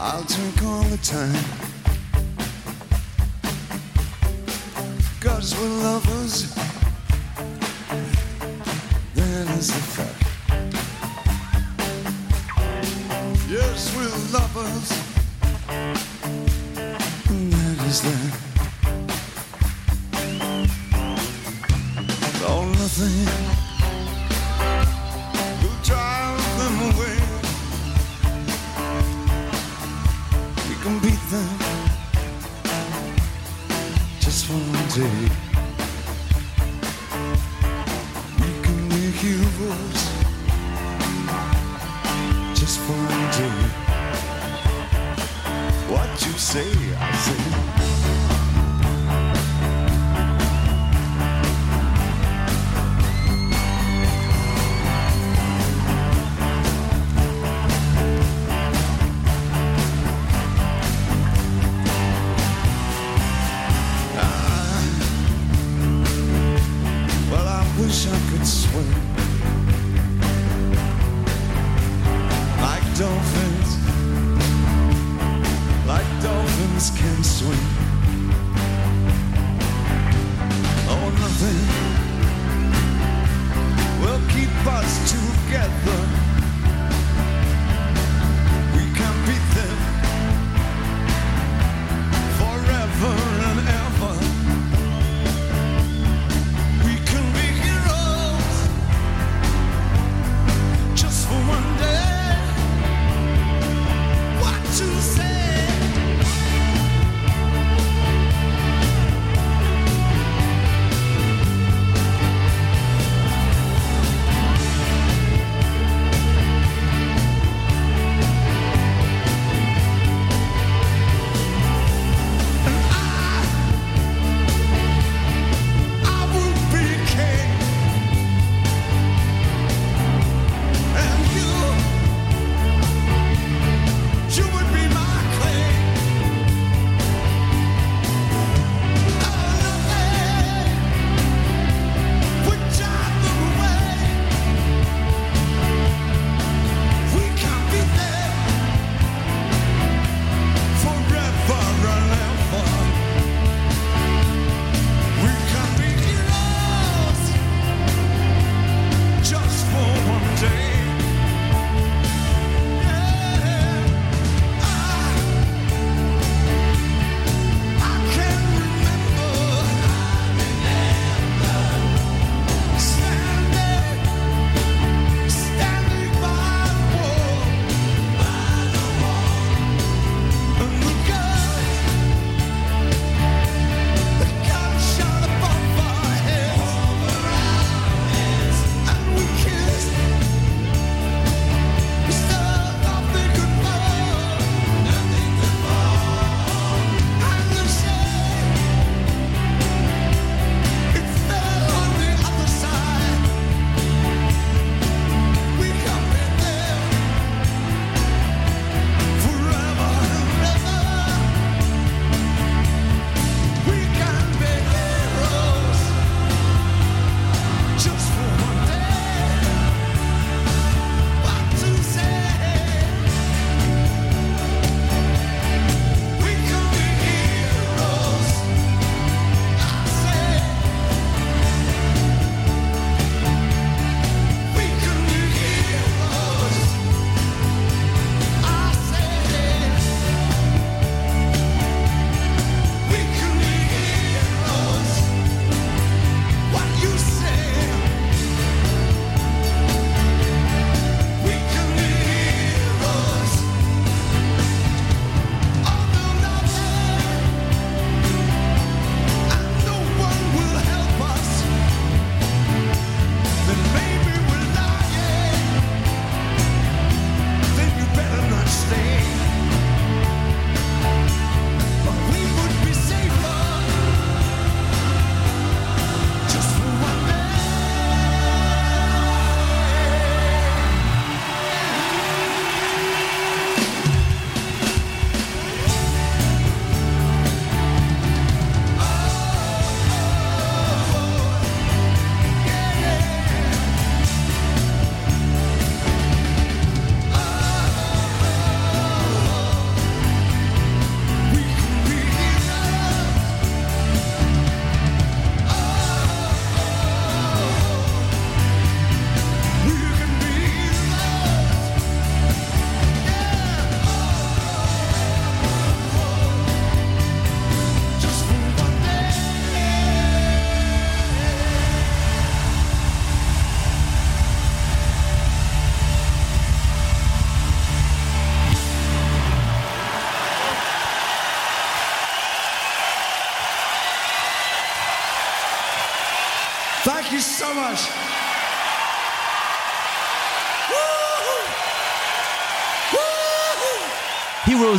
I'll 0.01 0.23
drink 0.23 0.63
all 0.63 0.83
the 0.83 0.97
time. 0.97 1.43
Cause 5.19 5.53
we're 5.59 5.67
lovers. 5.83 6.55
That 9.15 9.57
is 9.57 9.67
the 9.67 9.81
fact. 9.97 10.23
Yes, 13.49 13.93
we're 13.97 14.39
lovers. 14.39 14.88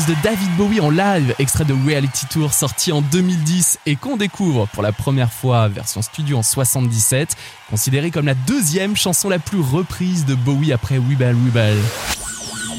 De 0.06 0.14
David 0.22 0.56
Bowie 0.56 0.80
en 0.80 0.88
live, 0.88 1.34
extrait 1.38 1.64
de 1.64 1.74
Reality 1.74 2.26
Tour 2.26 2.54
sorti 2.54 2.90
en 2.90 3.02
2010 3.02 3.80
et 3.84 3.96
qu'on 3.96 4.16
découvre 4.16 4.66
pour 4.68 4.82
la 4.82 4.92
première 4.92 5.30
fois 5.30 5.68
version 5.68 6.00
studio 6.00 6.38
en 6.38 6.42
77, 6.42 7.36
considérée 7.68 8.10
comme 8.10 8.24
la 8.24 8.34
deuxième 8.34 8.96
chanson 8.96 9.28
la 9.28 9.38
plus 9.38 9.60
reprise 9.60 10.24
de 10.24 10.34
Bowie 10.34 10.72
après 10.72 10.96
Rebel 10.96 11.36
Rebel. 11.44 11.76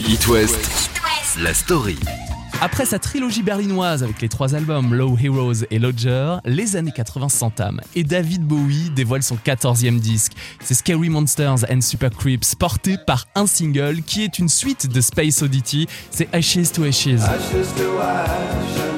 It 0.08 0.28
West, 0.28 0.90
la 1.38 1.54
story. 1.54 2.00
Après 2.64 2.86
sa 2.86 3.00
trilogie 3.00 3.42
berlinoise 3.42 4.04
avec 4.04 4.22
les 4.22 4.30
trois 4.30 4.54
albums 4.54 4.94
Low 4.94 5.18
Heroes 5.18 5.66
et 5.72 5.80
Lodger, 5.80 6.36
les 6.46 6.76
années 6.76 6.92
80 6.92 7.30
s'entament 7.30 7.82
et 7.96 8.04
David 8.04 8.44
Bowie 8.44 8.92
dévoile 8.92 9.24
son 9.24 9.36
14e 9.36 10.00
disque. 10.00 10.34
C'est 10.64 10.76
Scary 10.76 11.10
Monsters 11.10 11.66
and 11.72 11.82
Super 11.82 12.12
Creeps, 12.12 12.54
porté 12.54 12.98
par 13.08 13.26
un 13.34 13.48
single 13.48 14.04
qui 14.04 14.24
est 14.24 14.38
une 14.38 14.48
suite 14.48 14.88
de 14.88 15.02
Space 15.02 15.42
Oddity, 15.42 15.88
c'est 16.12 16.30
Ashes 16.36 16.72
to 16.72 16.84
Ashes. 16.84 17.24
Ashes 17.24 17.74
to 17.76 18.00
ash 18.00 18.92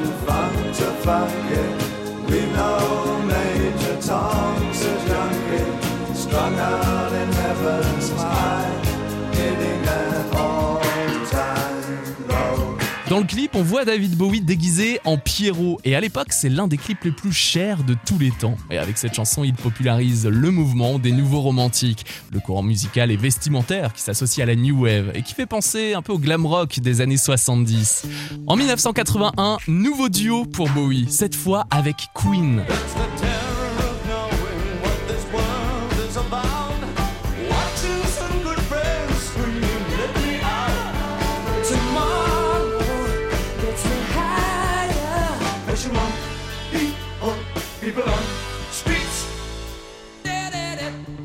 Dans 13.13 13.19
le 13.19 13.25
clip, 13.25 13.53
on 13.53 13.61
voit 13.61 13.85
David 13.85 14.17
Bowie 14.17 14.41
déguisé 14.41 14.99
en 15.05 15.19
Pierrot 15.19 15.79
et 15.83 15.95
à 15.95 16.01
l'époque, 16.01 16.29
c'est 16.31 16.49
l'un 16.49 16.67
des 16.67 16.77
clips 16.77 17.03
les 17.03 17.11
plus 17.11 17.31
chers 17.31 17.83
de 17.83 17.95
tous 18.07 18.17
les 18.17 18.31
temps. 18.31 18.57
Et 18.71 18.79
avec 18.79 18.97
cette 18.97 19.13
chanson, 19.13 19.43
il 19.43 19.53
popularise 19.53 20.25
le 20.25 20.49
mouvement 20.49 20.97
des 20.97 21.11
nouveaux 21.11 21.41
romantiques, 21.41 22.07
le 22.31 22.39
courant 22.39 22.63
musical 22.63 23.11
et 23.11 23.15
vestimentaire 23.15 23.93
qui 23.93 24.01
s'associe 24.01 24.43
à 24.43 24.47
la 24.47 24.55
new 24.55 24.85
wave 24.85 25.11
et 25.13 25.21
qui 25.21 25.35
fait 25.35 25.45
penser 25.45 25.93
un 25.93 26.01
peu 26.01 26.11
au 26.11 26.17
glam 26.17 26.43
rock 26.47 26.79
des 26.79 27.01
années 27.01 27.17
70. 27.17 28.07
En 28.47 28.55
1981, 28.55 29.59
nouveau 29.67 30.09
duo 30.09 30.45
pour 30.45 30.67
Bowie, 30.69 31.05
cette 31.07 31.35
fois 31.35 31.67
avec 31.69 32.07
Queen. 32.15 32.63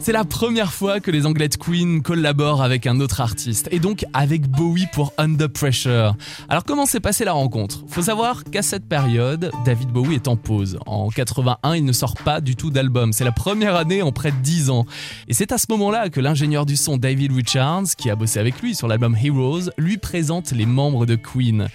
C'est 0.08 0.14
la 0.14 0.24
première 0.24 0.72
fois 0.72 1.00
que 1.00 1.10
les 1.10 1.26
Anglais 1.26 1.50
de 1.50 1.56
Queen 1.56 2.00
collaborent 2.00 2.62
avec 2.62 2.86
un 2.86 2.98
autre 2.98 3.20
artiste, 3.20 3.68
et 3.70 3.78
donc 3.78 4.06
avec 4.14 4.48
Bowie 4.48 4.86
pour 4.94 5.12
Under 5.18 5.50
Pressure. 5.50 6.16
Alors 6.48 6.64
comment 6.64 6.86
s'est 6.86 6.98
passée 6.98 7.26
la 7.26 7.34
rencontre? 7.34 7.84
Faut 7.88 8.00
savoir 8.00 8.42
qu'à 8.44 8.62
cette 8.62 8.88
période, 8.88 9.50
David 9.66 9.90
Bowie 9.90 10.14
est 10.14 10.26
en 10.26 10.36
pause. 10.36 10.78
En 10.86 11.10
81, 11.10 11.76
il 11.76 11.84
ne 11.84 11.92
sort 11.92 12.14
pas 12.14 12.40
du 12.40 12.56
tout 12.56 12.70
d'album. 12.70 13.12
C'est 13.12 13.24
la 13.24 13.32
première 13.32 13.76
année 13.76 14.00
en 14.00 14.10
près 14.10 14.30
de 14.30 14.38
10 14.38 14.70
ans. 14.70 14.86
Et 15.28 15.34
c'est 15.34 15.52
à 15.52 15.58
ce 15.58 15.66
moment-là 15.68 16.08
que 16.08 16.20
l'ingénieur 16.20 16.64
du 16.64 16.78
son 16.78 16.96
David 16.96 17.32
Richards, 17.32 17.94
qui 17.98 18.08
a 18.08 18.16
bossé 18.16 18.40
avec 18.40 18.62
lui 18.62 18.74
sur 18.74 18.88
l'album 18.88 19.14
Heroes, 19.14 19.68
lui 19.76 19.98
présente 19.98 20.52
les 20.52 20.64
membres 20.64 21.04
de 21.04 21.16
Queen. 21.16 21.68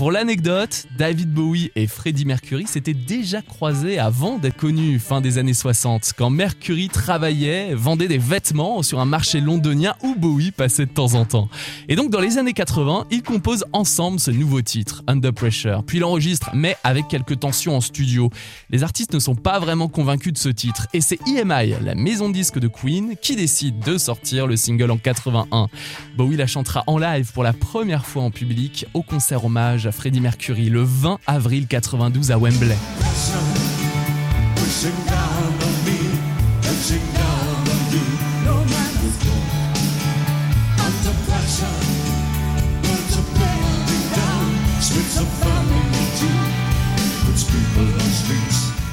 Pour 0.00 0.12
l'anecdote, 0.12 0.86
David 0.96 1.30
Bowie 1.30 1.72
et 1.76 1.86
Freddie 1.86 2.24
Mercury 2.24 2.66
s'étaient 2.66 2.94
déjà 2.94 3.42
croisés 3.42 3.98
avant 3.98 4.38
d'être 4.38 4.56
connus 4.56 4.98
fin 4.98 5.20
des 5.20 5.36
années 5.36 5.52
60, 5.52 6.14
quand 6.16 6.30
Mercury 6.30 6.88
travaillait, 6.88 7.74
vendait 7.74 8.08
des 8.08 8.16
vêtements 8.16 8.82
sur 8.82 8.98
un 8.98 9.04
marché 9.04 9.42
londonien 9.42 9.94
où 10.02 10.14
Bowie 10.14 10.52
passait 10.52 10.86
de 10.86 10.90
temps 10.90 11.12
en 11.12 11.26
temps. 11.26 11.50
Et 11.90 11.96
donc 11.96 12.08
dans 12.08 12.20
les 12.20 12.38
années 12.38 12.54
80, 12.54 13.08
ils 13.10 13.22
composent 13.22 13.66
ensemble 13.74 14.20
ce 14.20 14.30
nouveau 14.30 14.62
titre, 14.62 15.02
Under 15.06 15.34
Pressure, 15.34 15.84
puis 15.84 15.98
l'enregistrent, 15.98 16.48
mais 16.54 16.76
avec 16.82 17.06
quelques 17.08 17.38
tensions 17.38 17.76
en 17.76 17.82
studio. 17.82 18.30
Les 18.70 18.82
artistes 18.82 19.12
ne 19.12 19.18
sont 19.18 19.34
pas 19.34 19.58
vraiment 19.58 19.88
convaincus 19.88 20.32
de 20.32 20.38
ce 20.38 20.48
titre, 20.48 20.86
et 20.94 21.02
c'est 21.02 21.18
EMI, 21.28 21.74
la 21.84 21.94
maison 21.94 22.30
disque 22.30 22.58
de 22.58 22.68
Queen, 22.68 23.16
qui 23.20 23.36
décide 23.36 23.80
de 23.80 23.98
sortir 23.98 24.46
le 24.46 24.56
single 24.56 24.92
en 24.92 24.96
81. 24.96 25.68
Bowie 26.16 26.38
la 26.38 26.46
chantera 26.46 26.84
en 26.86 26.96
live 26.96 27.32
pour 27.34 27.42
la 27.42 27.52
première 27.52 28.06
fois 28.06 28.22
en 28.22 28.30
public 28.30 28.86
au 28.94 29.02
concert 29.02 29.44
hommage 29.44 29.89
Freddie 29.92 30.20
Mercury 30.20 30.68
le 30.70 30.82
20 30.82 31.18
avril 31.26 31.66
92 31.66 32.30
à 32.30 32.38
Wembley. 32.38 32.76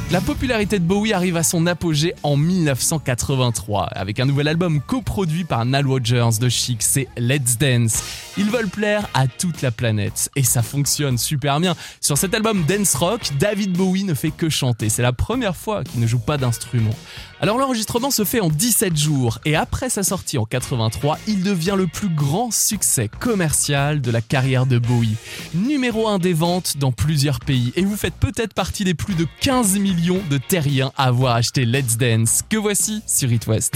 La 0.09 0.21
popularité 0.21 0.79
de 0.79 0.85
Bowie 0.85 1.11
arrive 1.11 1.35
à 1.35 1.43
son 1.43 1.67
apogée 1.67 2.13
en 2.23 2.37
1983 2.37 3.87
avec 3.87 4.21
un 4.21 4.25
nouvel 4.25 4.47
album 4.47 4.79
coproduit 4.79 5.43
par 5.43 5.65
Nile 5.65 5.85
Rodgers 5.85 6.39
de 6.39 6.47
Chic, 6.47 6.81
c'est 6.81 7.09
Let's 7.17 7.57
Dance. 7.57 8.03
Ils 8.37 8.49
veulent 8.49 8.69
plaire 8.69 9.09
à 9.13 9.27
toute 9.27 9.61
la 9.61 9.69
planète 9.69 10.29
et 10.37 10.43
ça 10.43 10.61
fonctionne 10.61 11.17
super 11.17 11.59
bien. 11.59 11.75
Sur 11.99 12.17
cet 12.17 12.33
album 12.33 12.63
Dance 12.63 12.95
Rock, 12.95 13.31
David 13.37 13.73
Bowie 13.73 14.05
ne 14.05 14.13
fait 14.13 14.31
que 14.31 14.47
chanter. 14.47 14.87
C'est 14.87 15.01
la 15.01 15.11
première 15.11 15.57
fois 15.57 15.83
qu'il 15.83 15.99
ne 15.99 16.07
joue 16.07 16.19
pas 16.19 16.37
d'instrument. 16.37 16.95
Alors 17.39 17.59
l'enregistrement 17.59 18.09
se 18.09 18.23
fait 18.23 18.39
en 18.39 18.49
17 18.49 18.97
jours 18.97 19.37
et 19.45 19.55
après 19.55 19.89
sa 19.89 20.01
sortie 20.01 20.39
en 20.39 20.45
83, 20.45 21.19
il 21.27 21.43
devient 21.43 21.75
le 21.77 21.85
plus 21.85 22.09
grand 22.09 22.49
succès 22.51 23.09
commercial 23.19 24.01
de 24.01 24.09
la 24.09 24.21
carrière 24.21 24.65
de 24.65 24.79
Bowie. 24.79 25.17
Numéro 25.53 26.07
1 26.07 26.17
des 26.17 26.33
ventes 26.33 26.77
dans 26.77 26.91
plusieurs 26.91 27.39
pays 27.39 27.73
et 27.75 27.83
vous 27.83 27.95
faites 27.95 28.15
peut-être 28.15 28.55
partie 28.55 28.83
des 28.85 28.95
plus 28.95 29.13
de 29.13 29.27
15 29.41 29.77
millions 29.77 30.21
de 30.31 30.39
terriens 30.39 30.91
à 30.97 31.05
avoir 31.05 31.35
acheté 31.35 31.65
Let's 31.65 31.97
Dance 31.97 32.41
que 32.49 32.57
voici 32.57 33.03
sur 33.05 33.31
It 33.31 33.45
West. 33.45 33.75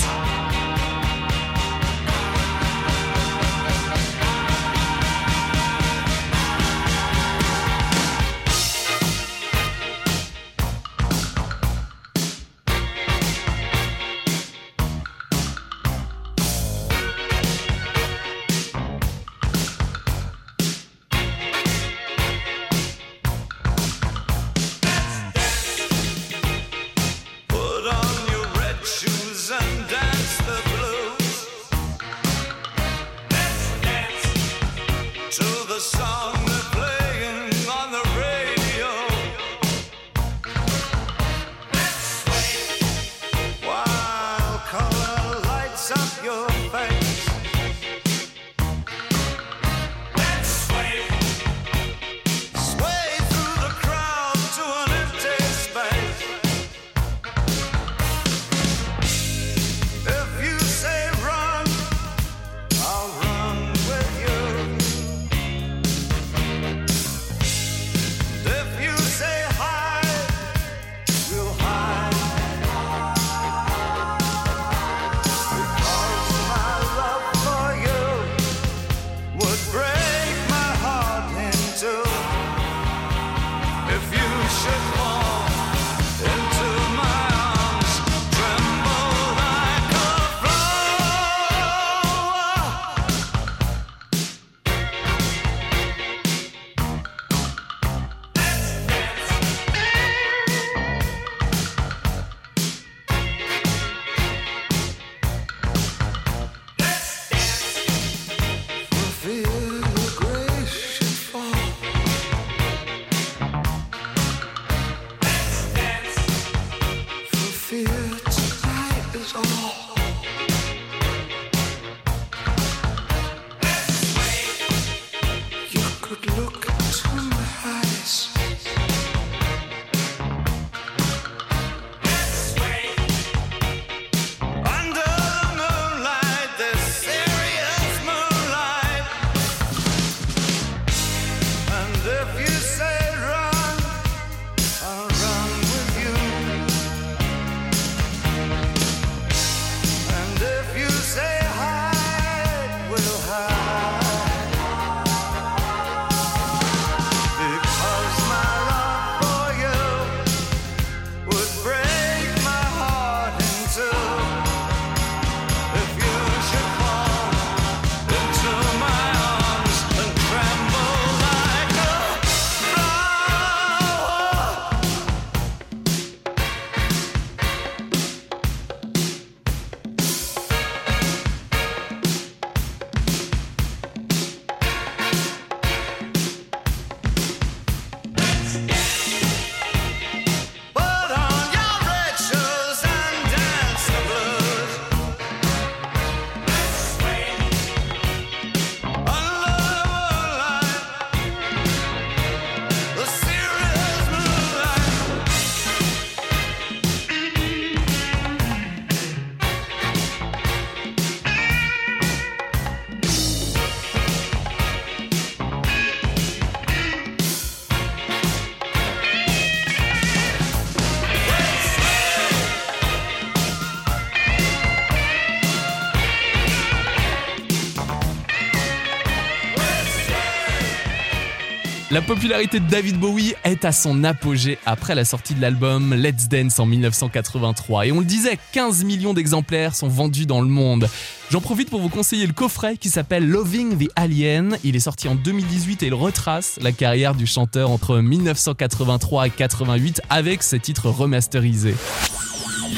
La 231.91 232.01
popularité 232.01 232.61
de 232.61 232.69
David 232.69 232.97
Bowie 232.97 233.33
est 233.43 233.65
à 233.65 233.73
son 233.73 234.05
apogée 234.05 234.57
après 234.65 234.95
la 234.95 235.03
sortie 235.03 235.33
de 235.33 235.41
l'album 235.41 235.93
Let's 235.93 236.29
Dance 236.29 236.57
en 236.57 236.65
1983. 236.65 237.87
Et 237.87 237.91
on 237.91 237.99
le 237.99 238.05
disait, 238.05 238.39
15 238.53 238.85
millions 238.85 239.13
d'exemplaires 239.13 239.75
sont 239.75 239.89
vendus 239.89 240.25
dans 240.25 240.39
le 240.39 240.47
monde. 240.47 240.87
J'en 241.31 241.41
profite 241.41 241.69
pour 241.69 241.81
vous 241.81 241.89
conseiller 241.89 242.25
le 242.27 242.31
coffret 242.31 242.77
qui 242.77 242.89
s'appelle 242.89 243.27
Loving 243.27 243.77
the 243.77 243.91
Alien. 243.97 244.57
Il 244.63 244.77
est 244.77 244.79
sorti 244.79 245.09
en 245.09 245.15
2018 245.15 245.83
et 245.83 245.87
il 245.87 245.93
retrace 245.93 246.59
la 246.61 246.71
carrière 246.71 247.13
du 247.13 247.27
chanteur 247.27 247.69
entre 247.69 247.97
1983 247.97 249.27
et 249.27 249.29
88 249.29 250.01
avec 250.09 250.43
ses 250.43 250.61
titres 250.61 250.89
remasterisés. 250.89 251.75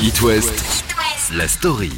It 0.02 0.20
West, 0.24 0.84
la 1.36 1.48
story. 1.48 1.92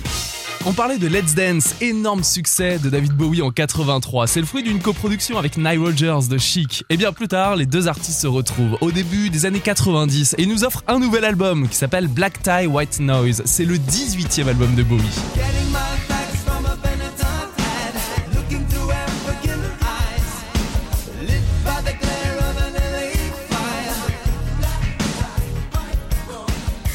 On 0.67 0.73
parlait 0.73 0.97
de 0.97 1.05
Let's 1.05 1.35
Dance, 1.35 1.75
énorme 1.79 2.23
succès 2.23 2.79
de 2.79 2.89
David 2.89 3.11
Bowie 3.11 3.43
en 3.43 3.51
83. 3.51 4.25
C'est 4.25 4.39
le 4.39 4.47
fruit 4.47 4.63
d'une 4.63 4.79
coproduction 4.79 5.37
avec 5.37 5.57
Nile 5.57 5.77
Rodgers 5.77 6.27
de 6.27 6.39
Chic. 6.39 6.83
Et 6.89 6.97
bien 6.97 7.13
plus 7.13 7.27
tard, 7.27 7.55
les 7.55 7.67
deux 7.67 7.87
artistes 7.87 8.19
se 8.19 8.25
retrouvent 8.25 8.75
au 8.81 8.91
début 8.91 9.29
des 9.29 9.45
années 9.45 9.59
90 9.59 10.33
et 10.39 10.47
nous 10.47 10.63
offrent 10.63 10.83
un 10.87 10.97
nouvel 10.97 11.23
album 11.23 11.69
qui 11.69 11.75
s'appelle 11.75 12.07
Black 12.07 12.41
Tie 12.41 12.65
White 12.65 12.99
Noise. 12.99 13.43
C'est 13.45 13.65
le 13.65 13.77
18e 13.77 14.47
album 14.47 14.73
de 14.73 14.81
Bowie. 14.81 15.03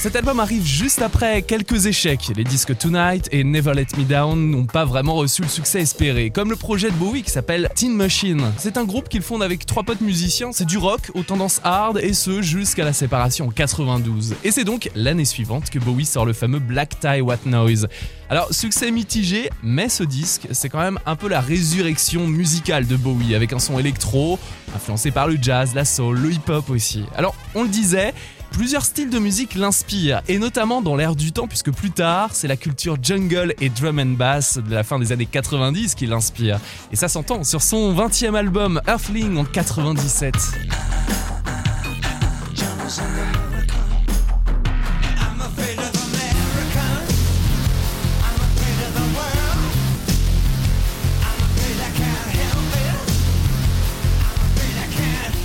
Cet 0.00 0.16
album 0.16 0.40
arrive 0.40 0.64
juste 0.64 1.02
après 1.02 1.42
quelques 1.42 1.84
échecs. 1.84 2.32
Les 2.34 2.42
disques 2.42 2.74
Tonight 2.78 3.28
et 3.32 3.44
Never 3.44 3.74
Let 3.74 3.88
Me 3.98 4.04
Down 4.04 4.50
n'ont 4.50 4.64
pas 4.64 4.86
vraiment 4.86 5.14
reçu 5.14 5.42
le 5.42 5.48
succès 5.48 5.82
espéré, 5.82 6.30
comme 6.30 6.48
le 6.48 6.56
projet 6.56 6.88
de 6.90 6.94
Bowie 6.94 7.22
qui 7.22 7.30
s'appelle 7.30 7.68
Teen 7.74 7.94
Machine. 7.94 8.50
C'est 8.56 8.78
un 8.78 8.84
groupe 8.84 9.10
qu'il 9.10 9.20
fonde 9.20 9.42
avec 9.42 9.66
trois 9.66 9.82
potes 9.82 10.00
musiciens, 10.00 10.52
c'est 10.52 10.64
du 10.64 10.78
rock 10.78 11.10
aux 11.12 11.22
tendances 11.22 11.60
hard 11.64 11.98
et 11.98 12.14
ce 12.14 12.40
jusqu'à 12.40 12.86
la 12.86 12.94
séparation 12.94 13.48
en 13.48 13.50
92. 13.50 14.36
Et 14.42 14.50
c'est 14.50 14.64
donc 14.64 14.90
l'année 14.94 15.26
suivante 15.26 15.68
que 15.68 15.78
Bowie 15.78 16.06
sort 16.06 16.24
le 16.24 16.32
fameux 16.32 16.60
Black 16.60 16.98
Tie 16.98 17.20
What 17.20 17.40
Noise. 17.44 17.86
Alors 18.30 18.54
succès 18.54 18.90
mitigé, 18.92 19.50
mais 19.62 19.90
ce 19.90 20.02
disque 20.02 20.48
c'est 20.52 20.70
quand 20.70 20.80
même 20.80 20.98
un 21.04 21.14
peu 21.14 21.28
la 21.28 21.42
résurrection 21.42 22.26
musicale 22.26 22.86
de 22.86 22.96
Bowie 22.96 23.34
avec 23.34 23.52
un 23.52 23.58
son 23.58 23.78
électro, 23.78 24.38
influencé 24.74 25.10
par 25.10 25.28
le 25.28 25.36
jazz, 25.38 25.74
la 25.74 25.84
soul, 25.84 26.20
le 26.20 26.32
hip-hop 26.32 26.70
aussi. 26.70 27.04
Alors 27.16 27.34
on 27.54 27.64
le 27.64 27.68
disait, 27.68 28.14
Plusieurs 28.52 28.84
styles 28.84 29.10
de 29.10 29.18
musique 29.18 29.54
l'inspirent, 29.54 30.22
et 30.28 30.38
notamment 30.38 30.82
dans 30.82 30.96
l'air 30.96 31.16
du 31.16 31.32
temps, 31.32 31.46
puisque 31.46 31.70
plus 31.70 31.90
tard, 31.90 32.30
c'est 32.32 32.48
la 32.48 32.56
culture 32.56 32.96
jungle 33.00 33.54
et 33.60 33.68
drum 33.68 33.98
and 33.98 34.16
bass 34.16 34.58
de 34.58 34.74
la 34.74 34.82
fin 34.82 34.98
des 34.98 35.12
années 35.12 35.26
90 35.26 35.94
qui 35.94 36.06
l'inspire. 36.06 36.58
Et 36.92 36.96
ça 36.96 37.08
s'entend 37.08 37.44
sur 37.44 37.62
son 37.62 37.94
20e 37.94 38.34
album 38.34 38.80
Earthling 38.86 39.38
en 39.38 39.44
97. 39.44 40.34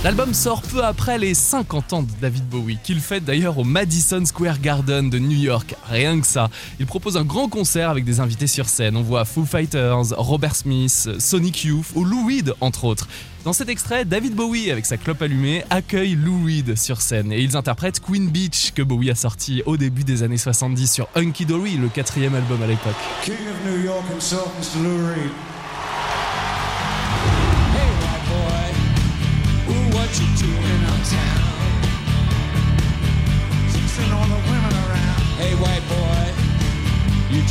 L'album 0.06 0.34
sort 0.34 0.62
peu 0.62 0.84
après 0.84 1.18
les 1.18 1.34
50 1.34 1.92
ans 1.92 2.02
de 2.04 2.10
David 2.20 2.48
Bowie, 2.48 2.78
qu'il 2.84 3.00
fête 3.00 3.24
d'ailleurs 3.24 3.58
au 3.58 3.64
Madison 3.64 4.24
Square 4.24 4.60
Garden 4.60 5.10
de 5.10 5.18
New 5.18 5.36
York. 5.36 5.74
Rien 5.90 6.20
que 6.20 6.26
ça. 6.28 6.48
Il 6.78 6.86
propose 6.86 7.16
un 7.16 7.24
grand 7.24 7.48
concert 7.48 7.90
avec 7.90 8.04
des 8.04 8.20
invités 8.20 8.46
sur 8.46 8.68
scène. 8.68 8.96
On 8.96 9.02
voit 9.02 9.24
Foo 9.24 9.44
Fighters, 9.44 10.16
Robert 10.16 10.54
Smith, 10.54 11.08
Sonic 11.18 11.64
Youth 11.64 11.86
ou 11.96 12.04
Lou 12.04 12.24
Reed, 12.24 12.54
entre 12.60 12.84
autres. 12.84 13.08
Dans 13.42 13.52
cet 13.52 13.68
extrait, 13.68 14.04
David 14.04 14.36
Bowie, 14.36 14.70
avec 14.70 14.86
sa 14.86 14.96
clope 14.96 15.22
allumée, 15.22 15.64
accueille 15.70 16.14
Lou 16.14 16.44
Reed 16.44 16.78
sur 16.78 17.00
scène 17.00 17.32
et 17.32 17.40
ils 17.40 17.56
interprètent 17.56 17.98
Queen 17.98 18.28
Beach 18.28 18.74
que 18.76 18.82
Bowie 18.82 19.10
a 19.10 19.16
sorti 19.16 19.64
au 19.66 19.76
début 19.76 20.04
des 20.04 20.22
années 20.22 20.38
70 20.38 20.86
sur 20.88 21.08
Hunky 21.16 21.46
Dory, 21.46 21.78
le 21.78 21.88
quatrième 21.88 22.36
album 22.36 22.62
à 22.62 22.68
l'époque. 22.68 22.94
King 23.24 23.34
of 23.34 23.72
New 23.72 23.84
York 23.84 24.04
himself, 24.14 24.46
Mr. 24.60 24.84
Lou 24.84 25.08
Reed. 25.08 25.55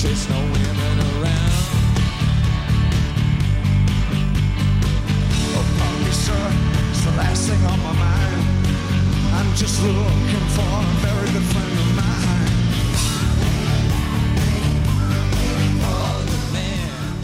Chase 0.05 0.29
no 0.29 0.35
women 0.35 0.97
around. 1.17 1.53
Oh, 5.55 5.65
pardon 5.77 6.03
me, 6.03 6.11
sir. 6.11 6.43
It's 6.91 7.03
the 7.05 7.11
last 7.17 7.47
thing 7.47 7.63
on 7.65 7.79
my 7.79 7.93
mind. 7.93 8.41
I'm 9.37 9.55
just 9.55 9.81
looking 9.81 10.45
for 10.55 10.67
a 10.67 10.93
very 11.05 11.31
good 11.33 11.47
friend 11.51 11.64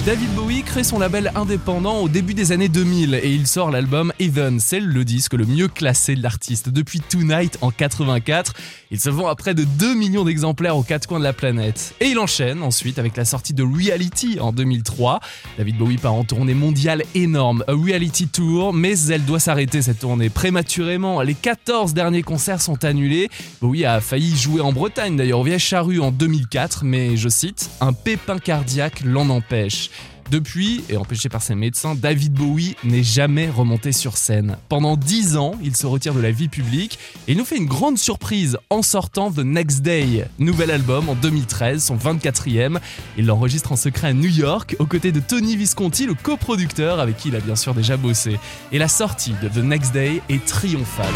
David 0.05 0.33
Bowie 0.33 0.63
crée 0.63 0.83
son 0.83 0.97
label 0.97 1.31
indépendant 1.35 1.99
au 1.99 2.09
début 2.09 2.33
des 2.33 2.51
années 2.51 2.69
2000 2.69 3.13
et 3.13 3.31
il 3.31 3.45
sort 3.45 3.69
l'album 3.69 4.11
Even. 4.19 4.59
C'est 4.59 4.79
le 4.79 5.05
disque 5.05 5.33
le 5.33 5.45
mieux 5.45 5.67
classé 5.67 6.15
de 6.15 6.23
l'artiste 6.23 6.69
depuis 6.69 7.01
Tonight 7.01 7.59
en 7.61 7.69
84. 7.69 8.53
Il 8.93 8.99
se 8.99 9.09
vend 9.09 9.27
à 9.27 9.35
près 9.35 9.53
de 9.53 9.63
2 9.63 9.95
millions 9.95 10.25
d'exemplaires 10.25 10.75
aux 10.75 10.83
quatre 10.83 11.07
coins 11.07 11.19
de 11.19 11.23
la 11.23 11.31
planète. 11.31 11.95
Et 12.01 12.07
il 12.07 12.19
enchaîne 12.19 12.61
ensuite 12.61 12.99
avec 12.99 13.15
la 13.15 13.23
sortie 13.23 13.53
de 13.53 13.63
Reality 13.63 14.37
en 14.41 14.51
2003. 14.51 15.21
David 15.57 15.77
Bowie 15.77 15.97
part 15.97 16.13
en 16.13 16.25
tournée 16.25 16.53
mondiale 16.53 17.03
énorme, 17.15 17.63
A 17.69 17.71
Reality 17.71 18.27
Tour, 18.27 18.73
mais 18.73 18.99
elle 19.07 19.23
doit 19.23 19.39
s'arrêter 19.39 19.81
cette 19.81 19.99
tournée 19.99 20.29
prématurément. 20.29 21.21
Les 21.21 21.35
14 21.35 21.93
derniers 21.93 22.21
concerts 22.21 22.61
sont 22.61 22.83
annulés. 22.83 23.29
Bowie 23.61 23.85
a 23.85 24.01
failli 24.01 24.35
jouer 24.35 24.59
en 24.59 24.73
Bretagne 24.73 25.15
d'ailleurs 25.15 25.39
au 25.39 25.43
Vieille 25.43 25.57
Charrue 25.57 26.01
en 26.01 26.11
2004, 26.11 26.83
mais 26.83 27.15
je 27.15 27.29
cite, 27.29 27.69
un 27.79 27.93
pépin 27.93 28.39
cardiaque 28.39 29.03
l'en 29.05 29.29
empêche. 29.29 29.89
Depuis, 30.31 30.81
et 30.87 30.95
empêché 30.95 31.27
par 31.27 31.41
ses 31.41 31.55
médecins, 31.55 31.93
David 31.93 32.31
Bowie 32.31 32.77
n'est 32.85 33.03
jamais 33.03 33.49
remonté 33.49 33.91
sur 33.91 34.15
scène. 34.15 34.55
Pendant 34.69 34.95
10 34.95 35.35
ans, 35.35 35.55
il 35.61 35.75
se 35.75 35.85
retire 35.85 36.13
de 36.13 36.21
la 36.21 36.31
vie 36.31 36.47
publique 36.47 36.99
et 37.27 37.33
il 37.33 37.37
nous 37.37 37.43
fait 37.43 37.57
une 37.57 37.65
grande 37.65 37.97
surprise 37.97 38.57
en 38.69 38.81
sortant 38.81 39.29
The 39.29 39.39
Next 39.39 39.81
Day, 39.81 40.29
nouvel 40.39 40.71
album 40.71 41.09
en 41.09 41.15
2013, 41.15 41.83
son 41.83 41.97
24e. 41.97 42.79
Il 43.17 43.25
l'enregistre 43.25 43.73
en 43.73 43.75
secret 43.75 44.07
à 44.07 44.13
New 44.13 44.29
York 44.29 44.77
aux 44.79 44.85
côtés 44.85 45.11
de 45.11 45.19
Tony 45.19 45.57
Visconti, 45.57 46.05
le 46.05 46.13
coproducteur 46.13 47.01
avec 47.01 47.17
qui 47.17 47.27
il 47.27 47.35
a 47.35 47.41
bien 47.41 47.57
sûr 47.57 47.73
déjà 47.73 47.97
bossé. 47.97 48.39
Et 48.71 48.77
la 48.77 48.87
sortie 48.87 49.33
de 49.43 49.49
The 49.49 49.65
Next 49.65 49.91
Day 49.91 50.21
est 50.29 50.45
triomphale. 50.45 51.13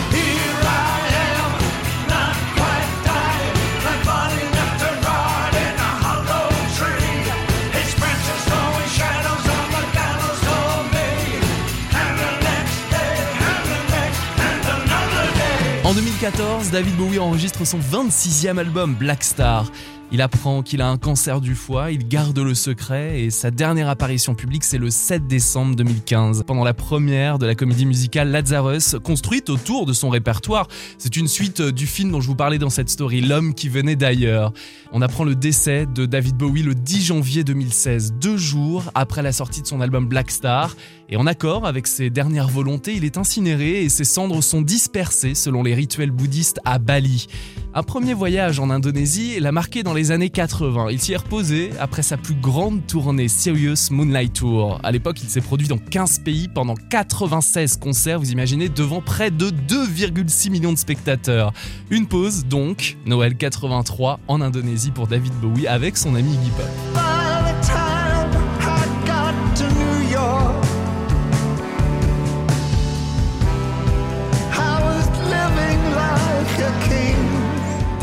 2014, 16.26 16.72
David 16.72 16.96
Bowie 16.96 17.20
enregistre 17.20 17.68
son 17.68 17.78
26e 17.78 18.58
album 18.58 18.96
Black 18.96 19.24
Star. 19.24 19.72
Il 20.12 20.22
apprend 20.22 20.64
qu'il 20.64 20.82
a 20.82 20.88
un 20.88 20.98
cancer 20.98 21.40
du 21.40 21.54
foie, 21.54 21.92
il 21.92 22.08
garde 22.08 22.40
le 22.40 22.56
secret 22.56 23.22
et 23.22 23.30
sa 23.30 23.52
dernière 23.52 23.90
apparition 23.90 24.34
publique 24.34 24.64
c'est 24.64 24.78
le 24.78 24.90
7 24.90 25.28
décembre 25.28 25.76
2015, 25.76 26.44
pendant 26.48 26.64
la 26.64 26.74
première 26.74 27.38
de 27.38 27.46
la 27.46 27.54
comédie 27.54 27.86
musicale 27.86 28.32
Lazarus, 28.32 28.96
construite 29.04 29.50
autour 29.52 29.86
de 29.86 29.94
son 29.94 30.10
répertoire. 30.10 30.68
C'est 30.98 31.16
une 31.16 31.28
suite 31.28 31.60
euh, 31.60 31.72
du 31.72 31.86
film 31.86 32.12
dont 32.12 32.22
je 32.22 32.28
vous 32.28 32.36
parlais 32.36 32.60
dans 32.60 32.70
cette 32.70 32.90
story, 32.90 33.22
L'homme 33.22 33.54
qui 33.54 33.68
venait 33.68 33.96
d'ailleurs. 33.96 34.52
On 34.92 35.02
apprend 35.02 35.26
le 35.26 35.36
décès 35.36 35.86
de 35.86 36.06
David 36.06 36.38
Bowie 36.38 36.64
le 36.64 36.76
10 36.76 37.06
janvier 37.06 37.44
2016, 37.44 38.14
deux 38.14 38.38
jours 38.38 38.86
après 38.96 39.22
la 39.22 39.32
sortie 39.32 39.62
de 39.62 39.68
son 39.68 39.82
album 39.82 40.08
Black 40.08 40.32
Star. 40.32 40.76
Et 41.08 41.18
en 41.18 41.28
accord 41.28 41.68
avec 41.68 41.86
ses 41.86 42.10
dernières 42.10 42.48
volontés, 42.48 42.94
il 42.94 43.06
est 43.06 43.18
incinéré 43.18 43.84
et 43.84 43.90
ses 43.90 44.06
cendres 44.06 44.42
sont 44.42 44.62
dispersées 44.62 45.36
selon 45.36 45.62
les 45.62 45.76
rituels 45.76 46.10
bouddhistes 46.10 46.60
à 46.66 46.80
Bali. 46.80 47.28
Un 47.76 47.84
premier 47.84 48.14
voyage 48.14 48.60
en 48.60 48.70
Indonésie 48.70 49.40
l'a 49.40 49.52
marqué 49.52 49.84
dans 49.84 49.94
les 49.94 50.12
années 50.12 50.30
80. 50.30 50.88
Il 50.90 51.00
s'y 51.00 51.14
est 51.14 51.18
reposé 51.18 51.72
après 51.80 52.02
sa 52.02 52.18
plus 52.18 52.34
grande 52.34 52.88
tournée 52.88 53.28
Serious 53.28 53.92
Moonlight 53.92 54.34
Tour. 54.34 54.80
À 54.82 54.92
l'époque, 54.92 55.22
il 55.22 55.30
s'est 55.30 55.42
produit 55.42 55.68
dans 55.68 55.78
15 55.78 56.20
pays 56.20 56.48
pendant 56.48 56.74
96 56.74 57.78
concerts, 57.78 58.20
vous 58.20 58.32
imaginez, 58.32 58.70
devant 58.70 59.02
près 59.02 59.30
de 59.30 59.50
2,6 59.50 60.50
millions 60.50 60.74
de 60.74 60.78
spectateurs. 60.78 61.54
Une 61.92 62.08
pause 62.08 62.46
donc, 62.46 62.98
Noël 63.06 63.36
83 63.36 64.22
en 64.28 64.42
Indonésie 64.42 64.92
pour 64.92 65.08
David 65.08 65.34
Bowie 65.34 65.68
avec 65.68 65.98
son 65.98 66.16
ami 66.16 66.32
Iggy. 66.32 66.52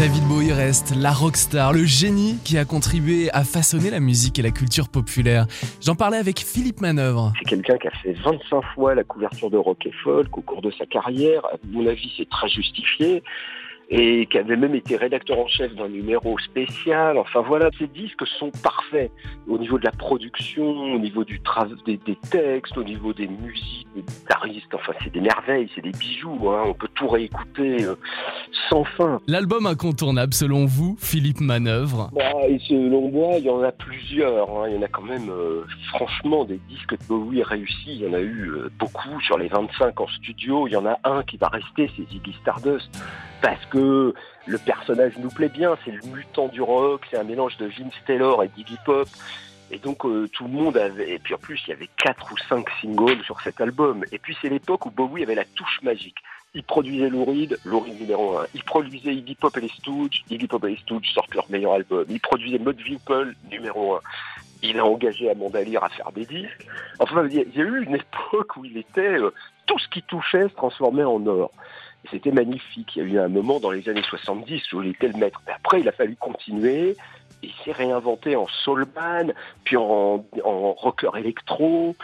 David 0.02 0.24
Bowie 0.24 0.52
reste 0.52 0.96
la 0.96 1.12
rockstar, 1.12 1.72
le 1.72 1.84
génie 1.84 2.36
qui 2.44 2.58
a 2.58 2.64
contribué 2.64 3.30
à 3.30 3.44
façonner 3.44 3.88
la 3.88 4.00
musique 4.00 4.36
et 4.40 4.42
la 4.42 4.50
culture 4.50 4.88
populaire. 4.88 5.46
J'en 5.80 5.94
parlais 5.94 6.16
avec 6.16 6.40
Philippe 6.40 6.80
Manœuvre. 6.80 7.32
C'est 7.38 7.48
quelqu'un 7.48 7.78
qui 7.78 7.86
a 7.86 7.92
fait 8.02 8.12
25 8.14 8.62
fois 8.74 8.96
la 8.96 9.04
couverture 9.04 9.48
de 9.48 9.56
rock 9.56 9.86
et 9.86 9.92
folk 10.02 10.36
au 10.36 10.40
cours 10.40 10.60
de 10.60 10.72
sa 10.72 10.86
carrière. 10.86 11.46
À 11.46 11.52
mon 11.70 11.86
avis, 11.86 12.12
c'est 12.16 12.28
très 12.28 12.48
justifié. 12.48 13.22
Et 13.94 14.24
qui 14.24 14.38
avait 14.38 14.56
même 14.56 14.74
été 14.74 14.96
rédacteur 14.96 15.38
en 15.38 15.46
chef 15.48 15.74
d'un 15.74 15.88
numéro 15.90 16.38
spécial. 16.38 17.18
Enfin 17.18 17.42
voilà, 17.42 17.68
ces 17.78 17.86
disques 17.88 18.26
sont 18.38 18.50
parfaits 18.62 19.10
au 19.46 19.58
niveau 19.58 19.78
de 19.78 19.84
la 19.84 19.90
production, 19.90 20.64
au 20.94 20.98
niveau 20.98 21.24
du 21.24 21.40
tra- 21.40 21.68
des, 21.84 21.98
des 21.98 22.16
textes, 22.30 22.78
au 22.78 22.84
niveau 22.84 23.12
des 23.12 23.28
musiques, 23.28 23.86
des 23.94 24.00
guitaristes. 24.00 24.74
Enfin, 24.74 24.94
c'est 25.04 25.12
des 25.12 25.20
merveilles, 25.20 25.68
c'est 25.74 25.82
des 25.82 25.90
bijoux. 25.92 26.48
hein. 26.48 26.62
On 26.68 26.72
peut 26.72 26.88
tout 26.94 27.06
réécouter 27.06 27.84
euh, 27.84 27.94
sans 28.70 28.84
fin. 28.84 29.20
L'album 29.26 29.66
incontournable 29.66 30.32
selon 30.32 30.64
vous, 30.64 30.96
Philippe 30.98 31.40
Manœuvre? 31.42 32.08
Bah, 32.14 32.22
et 32.48 32.58
selon 32.60 33.10
moi, 33.10 33.34
il 33.36 33.44
y 33.44 33.50
en 33.50 33.62
a 33.62 33.72
plusieurs. 33.72 34.48
hein. 34.58 34.68
Il 34.70 34.76
y 34.76 34.78
en 34.78 34.82
a 34.82 34.88
quand 34.88 35.02
même, 35.02 35.28
euh, 35.28 35.64
franchement, 35.88 36.46
des 36.46 36.60
disques 36.70 36.92
de 36.98 37.04
Bowie 37.08 37.42
réussis. 37.42 37.88
Il 37.88 38.00
y 38.04 38.08
en 38.08 38.14
a 38.14 38.20
eu 38.20 38.52
euh, 38.52 38.70
beaucoup 38.78 39.20
sur 39.20 39.36
les 39.36 39.48
25 39.48 40.00
en 40.00 40.06
studio. 40.08 40.66
Il 40.66 40.72
y 40.72 40.76
en 40.76 40.86
a 40.86 40.96
un 41.04 41.22
qui 41.24 41.36
va 41.36 41.48
rester, 41.48 41.90
c'est 41.94 42.08
Ziggy 42.10 42.34
Stardust. 42.40 42.88
Parce 43.42 43.66
que 43.66 43.81
le 44.46 44.58
personnage 44.58 45.16
nous 45.18 45.30
plaît 45.30 45.48
bien. 45.48 45.76
C'est 45.84 45.90
le 45.90 46.02
mutant 46.14 46.48
du 46.48 46.62
rock. 46.62 47.02
C'est 47.10 47.18
un 47.18 47.24
mélange 47.24 47.56
de 47.58 47.66
Vince 47.66 47.94
Taylor 48.06 48.42
et 48.44 48.48
d'Iggy 48.48 48.78
Pop. 48.84 49.08
Et 49.70 49.78
donc 49.78 50.04
euh, 50.04 50.28
tout 50.32 50.44
le 50.44 50.50
monde 50.50 50.76
avait. 50.76 51.14
Et 51.14 51.18
puis 51.18 51.34
en 51.34 51.38
plus, 51.38 51.60
il 51.66 51.70
y 51.70 51.72
avait 51.72 51.88
quatre 51.96 52.30
ou 52.32 52.36
cinq 52.48 52.68
singles 52.80 53.22
sur 53.24 53.40
cet 53.40 53.60
album. 53.60 54.04
Et 54.12 54.18
puis 54.18 54.36
c'est 54.40 54.48
l'époque 54.48 54.86
où 54.86 54.90
Bowie 54.90 55.22
avait 55.22 55.34
la 55.34 55.44
touche 55.44 55.80
magique. 55.82 56.18
Il 56.54 56.62
produisait 56.62 57.08
Lou 57.08 57.24
Reed, 57.24 57.58
Lou 57.64 57.80
Reed 57.80 57.98
numéro 57.98 58.36
1. 58.36 58.46
Il 58.54 58.62
produisait 58.64 59.14
Iggy 59.14 59.34
Pop 59.34 59.56
et 59.56 59.62
les 59.62 59.68
Stooges, 59.68 60.22
Iggy 60.28 60.46
Pop 60.46 60.62
et 60.64 60.70
les 60.70 60.76
Stooges 60.76 61.10
sortent 61.14 61.34
leur 61.34 61.50
meilleur 61.50 61.72
album. 61.72 62.04
Il 62.10 62.20
produisait 62.20 62.58
Mud 62.58 62.78
Vimple 62.86 63.34
numéro 63.50 63.94
1. 63.94 64.00
Il 64.64 64.78
a 64.78 64.84
engagé 64.84 65.30
Amanda 65.30 65.62
Lear 65.62 65.82
à 65.82 65.88
faire 65.88 66.12
des 66.12 66.26
disques. 66.26 66.66
Enfin, 66.98 67.26
il 67.26 67.34
y 67.34 67.40
a, 67.40 67.42
il 67.42 67.56
y 67.56 67.62
a 67.62 67.64
eu 67.64 67.82
une 67.82 67.94
époque 68.30 68.56
où 68.58 68.64
il 68.66 68.76
était... 68.76 69.18
euh, 69.18 69.32
tout 69.66 69.78
ce 69.78 69.88
qui 69.88 70.02
touchait 70.02 70.48
se 70.48 70.54
transformait 70.54 71.04
en 71.04 71.24
or. 71.26 71.50
C'était 72.10 72.32
magnifique. 72.32 72.96
Il 72.96 73.02
y 73.02 73.04
a 73.04 73.08
eu 73.08 73.18
un 73.18 73.28
moment 73.28 73.60
dans 73.60 73.70
les 73.70 73.88
années 73.88 74.02
70 74.02 74.72
où 74.72 74.82
il 74.82 74.90
était 74.90 75.08
le 75.08 75.18
maître. 75.18 75.40
Mais 75.46 75.52
après, 75.52 75.80
il 75.80 75.88
a 75.88 75.92
fallu 75.92 76.16
continuer. 76.16 76.96
Il 77.42 77.52
s'est 77.64 77.72
réinventé 77.72 78.36
en 78.36 78.46
soulman, 78.46 79.32
puis 79.64 79.76
en, 79.76 80.24
rocker 80.44 81.10
électro, 81.16 81.96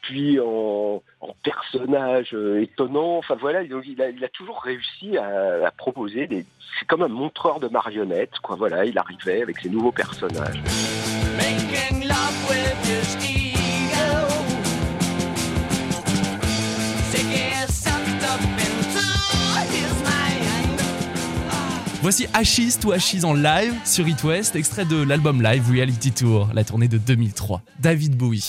puis 0.00 0.40
en, 0.40 1.02
personnage 1.42 2.30
euh, 2.32 2.62
étonnant. 2.62 3.18
Enfin 3.18 3.36
voilà, 3.38 3.62
il 3.62 3.74
a, 4.00 4.08
il 4.08 4.24
a 4.24 4.28
toujours 4.28 4.62
réussi 4.62 5.18
à, 5.18 5.66
à 5.66 5.70
proposer 5.70 6.26
des. 6.26 6.46
C'est 6.78 6.86
comme 6.86 7.02
un 7.02 7.08
montreur 7.08 7.60
de 7.60 7.68
marionnettes, 7.68 8.38
quoi. 8.42 8.56
Voilà, 8.56 8.84
il 8.84 8.96
arrivait 8.98 9.42
avec 9.42 9.58
ses 9.58 9.68
nouveaux 9.68 9.92
personnages. 9.92 10.62
Making 11.36 12.08
love 12.08 12.48
with 12.48 13.25
Voici 22.06 22.28
Achis 22.34 22.78
to 22.80 22.92
Achis 22.92 23.24
en 23.24 23.34
live 23.34 23.74
sur 23.84 24.06
It 24.06 24.22
West, 24.22 24.54
extrait 24.54 24.84
de 24.84 25.02
l'album 25.02 25.42
live 25.42 25.68
Reality 25.68 26.12
Tour, 26.12 26.48
la 26.54 26.62
tournée 26.62 26.86
de 26.86 26.98
2003. 26.98 27.62
David 27.80 28.16
Bowie. 28.16 28.48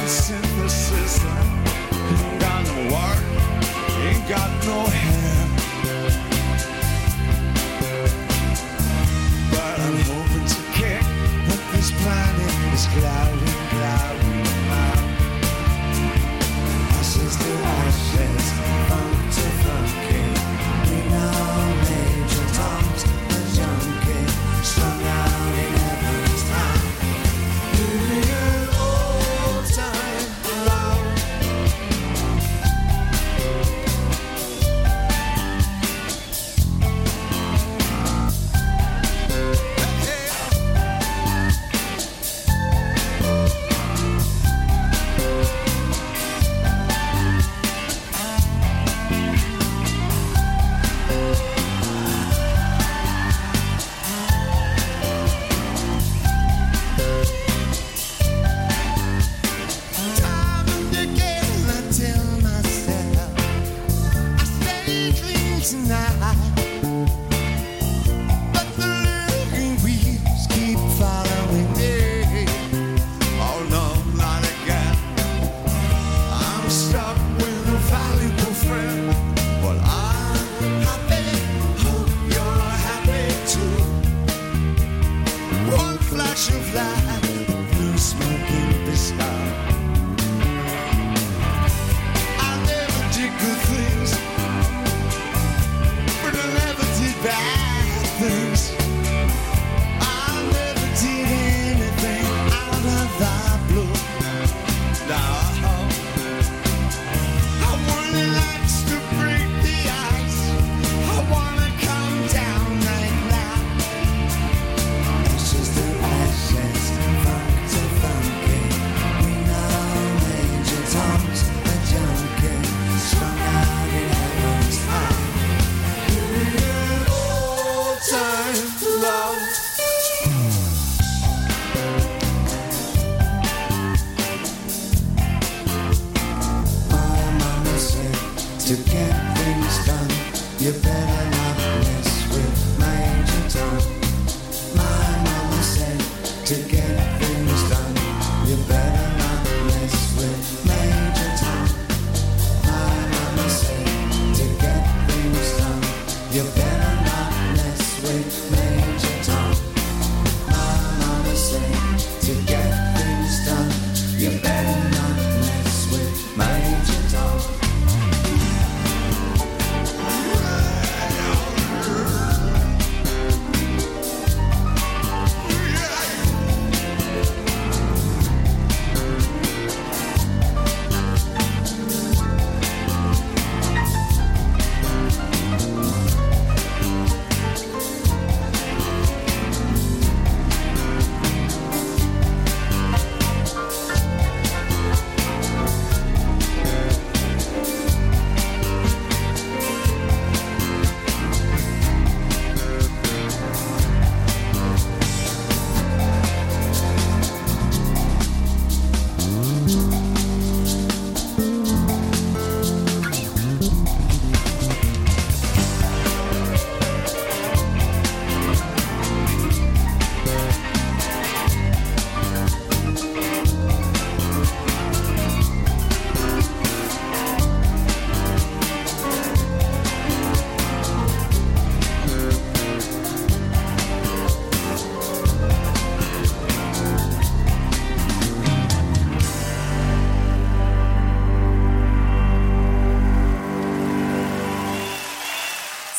Synthesis. 0.00 1.20
Ain't 1.22 2.40
got 2.40 2.64
no 2.66 2.96
art, 2.96 3.22
ain't 4.00 4.26
got 4.28 4.50
no 4.64 5.01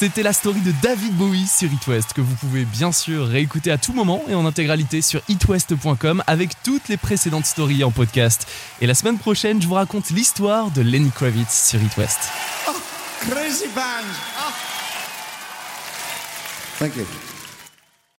C'était 0.04 0.22
la 0.22 0.34
story 0.34 0.60
de 0.60 0.74
David 0.82 1.16
Bowie 1.16 1.48
sur 1.48 1.72
It 1.72 1.88
West 1.88 2.12
que 2.12 2.20
vous 2.20 2.36
pouvez 2.36 2.66
bien 2.66 2.92
sûr 2.92 3.26
réécouter 3.26 3.72
à 3.72 3.78
tout 3.78 3.94
moment 3.94 4.22
et 4.28 4.36
en 4.36 4.46
intégralité 4.46 5.02
sur 5.02 5.22
itwest.com 5.30 6.22
avec 6.28 6.62
toutes 6.62 6.90
les 6.90 6.98
précédentes 6.98 7.46
stories 7.46 7.86
en 7.86 7.92
podcast. 7.92 8.46
Et 8.82 8.86
la 8.86 8.96
semaine 8.96 9.18
prochaine, 9.18 9.62
je 9.62 9.68
vous 9.70 9.76
raconte 9.76 10.10
l'histoire 10.10 10.72
de 10.72 10.82
Lenny 10.82 11.10
Kravitz 11.10 11.70
sur 11.70 11.82
It 11.82 11.96
West. 11.96 12.20
Crazy 13.30 13.68
band. 13.74 14.04
Thank 16.80 16.98
you. 16.98 17.06